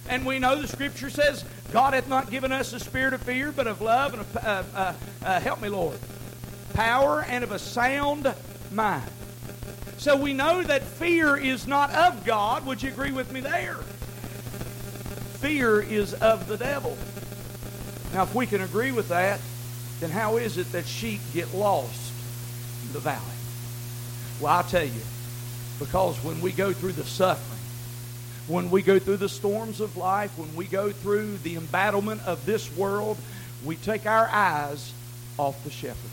And 0.06 0.26
we 0.26 0.38
know 0.38 0.60
the 0.60 0.68
Scripture 0.68 1.08
says, 1.08 1.42
God 1.72 1.94
hath 1.94 2.06
not 2.06 2.30
given 2.30 2.52
us 2.52 2.74
a 2.74 2.78
spirit 2.78 3.14
of 3.14 3.22
fear, 3.22 3.50
but 3.50 3.66
of 3.66 3.80
love 3.80 4.12
and 4.12 4.20
of, 4.20 4.36
uh, 4.36 4.62
uh, 4.74 4.94
uh, 5.24 5.40
help 5.40 5.62
me, 5.62 5.70
Lord, 5.70 5.98
power 6.74 7.24
and 7.26 7.42
of 7.42 7.50
a 7.50 7.58
sound 7.58 8.34
mind. 8.72 9.10
So 9.96 10.16
we 10.16 10.34
know 10.34 10.62
that 10.62 10.82
fear 10.82 11.34
is 11.34 11.66
not 11.66 11.90
of 11.92 12.26
God. 12.26 12.66
Would 12.66 12.82
you 12.82 12.90
agree 12.90 13.10
with 13.10 13.32
me 13.32 13.40
there? 13.40 13.76
Fear 15.40 15.80
is 15.80 16.12
of 16.12 16.48
the 16.48 16.58
devil. 16.58 16.98
Now, 18.12 18.24
if 18.24 18.34
we 18.34 18.46
can 18.46 18.60
agree 18.60 18.92
with 18.92 19.08
that, 19.08 19.40
then 20.00 20.10
how 20.10 20.36
is 20.36 20.58
it 20.58 20.70
that 20.72 20.84
sheep 20.84 21.22
get 21.32 21.54
lost 21.54 22.12
in 22.86 22.92
the 22.92 23.00
valley? 23.00 23.22
Well, 24.40 24.52
I'll 24.52 24.62
tell 24.62 24.84
you, 24.84 25.00
because 25.78 26.22
when 26.22 26.38
we 26.42 26.52
go 26.52 26.74
through 26.74 26.92
the 26.92 27.04
suffering, 27.04 27.51
when 28.48 28.70
we 28.70 28.82
go 28.82 28.98
through 28.98 29.18
the 29.18 29.28
storms 29.28 29.80
of 29.80 29.96
life, 29.96 30.36
when 30.36 30.54
we 30.56 30.64
go 30.64 30.90
through 30.90 31.38
the 31.38 31.56
embattlement 31.56 32.22
of 32.26 32.44
this 32.44 32.74
world, 32.76 33.16
we 33.64 33.76
take 33.76 34.06
our 34.06 34.28
eyes 34.28 34.92
off 35.38 35.62
the 35.64 35.70
shepherd. 35.70 36.10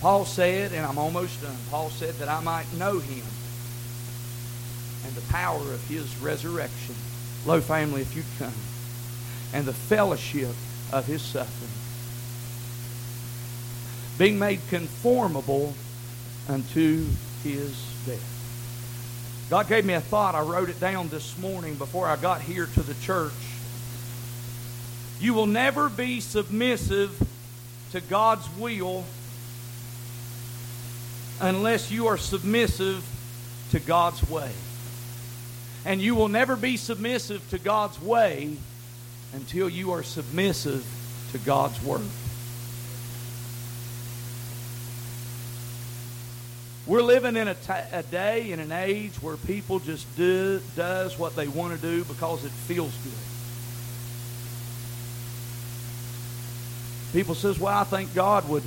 Paul 0.00 0.24
said, 0.24 0.72
and 0.72 0.84
I'm 0.84 0.98
almost 0.98 1.40
done, 1.42 1.56
Paul 1.70 1.90
said 1.90 2.14
that 2.14 2.28
I 2.28 2.40
might 2.40 2.72
know 2.74 2.98
him 2.98 3.24
and 5.06 5.14
the 5.14 5.32
power 5.32 5.60
of 5.72 5.86
his 5.88 6.16
resurrection. 6.18 6.94
Low 7.46 7.60
family, 7.60 8.02
if 8.02 8.16
you'd 8.16 8.24
come. 8.38 8.52
And 9.52 9.66
the 9.66 9.72
fellowship 9.72 10.54
of 10.92 11.06
his 11.06 11.22
suffering. 11.22 11.70
Being 14.18 14.38
made 14.38 14.60
conformable 14.68 15.74
unto 16.48 17.06
his 17.42 17.93
death. 18.06 19.46
God 19.50 19.68
gave 19.68 19.84
me 19.84 19.94
a 19.94 20.00
thought. 20.00 20.34
I 20.34 20.40
wrote 20.40 20.70
it 20.70 20.80
down 20.80 21.08
this 21.08 21.36
morning 21.38 21.74
before 21.74 22.06
I 22.06 22.16
got 22.16 22.40
here 22.40 22.66
to 22.66 22.82
the 22.82 22.94
church. 22.94 23.32
You 25.20 25.34
will 25.34 25.46
never 25.46 25.88
be 25.88 26.20
submissive 26.20 27.26
to 27.92 28.00
God's 28.00 28.48
will 28.58 29.04
unless 31.40 31.90
you 31.90 32.06
are 32.06 32.16
submissive 32.16 33.04
to 33.70 33.80
God's 33.80 34.28
way. 34.28 34.50
And 35.84 36.00
you 36.00 36.14
will 36.14 36.28
never 36.28 36.56
be 36.56 36.76
submissive 36.76 37.48
to 37.50 37.58
God's 37.58 38.00
way 38.00 38.56
until 39.34 39.68
you 39.68 39.92
are 39.92 40.02
submissive 40.02 40.84
to 41.32 41.38
God's 41.38 41.82
word. 41.82 42.02
We're 46.86 47.02
living 47.02 47.36
in 47.36 47.48
a, 47.48 47.54
t- 47.54 47.72
a 47.92 48.02
day 48.02 48.52
in 48.52 48.60
an 48.60 48.70
age 48.70 49.14
where 49.22 49.38
people 49.38 49.78
just 49.78 50.04
do 50.16 50.60
does 50.76 51.18
what 51.18 51.34
they 51.34 51.48
want 51.48 51.74
to 51.74 51.80
do 51.80 52.04
because 52.04 52.44
it 52.44 52.50
feels 52.50 52.92
good. 53.02 53.12
People 57.14 57.34
says, 57.34 57.58
"Well, 57.58 57.76
I 57.76 57.84
think 57.84 58.12
God 58.14 58.46
would 58.50 58.64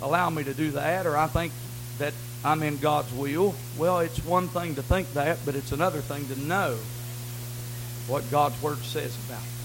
allow 0.00 0.30
me 0.30 0.44
to 0.44 0.54
do 0.54 0.70
that," 0.72 1.04
or 1.06 1.16
"I 1.16 1.26
think 1.26 1.52
that 1.98 2.12
I'm 2.44 2.62
in 2.62 2.76
God's 2.76 3.12
will." 3.12 3.56
Well, 3.76 3.98
it's 4.00 4.24
one 4.24 4.46
thing 4.46 4.76
to 4.76 4.82
think 4.82 5.12
that, 5.14 5.38
but 5.44 5.56
it's 5.56 5.72
another 5.72 6.00
thing 6.00 6.28
to 6.28 6.40
know 6.40 6.76
what 8.06 8.30
God's 8.30 8.60
word 8.62 8.78
says 8.84 9.16
about 9.26 9.42
it. 9.42 9.57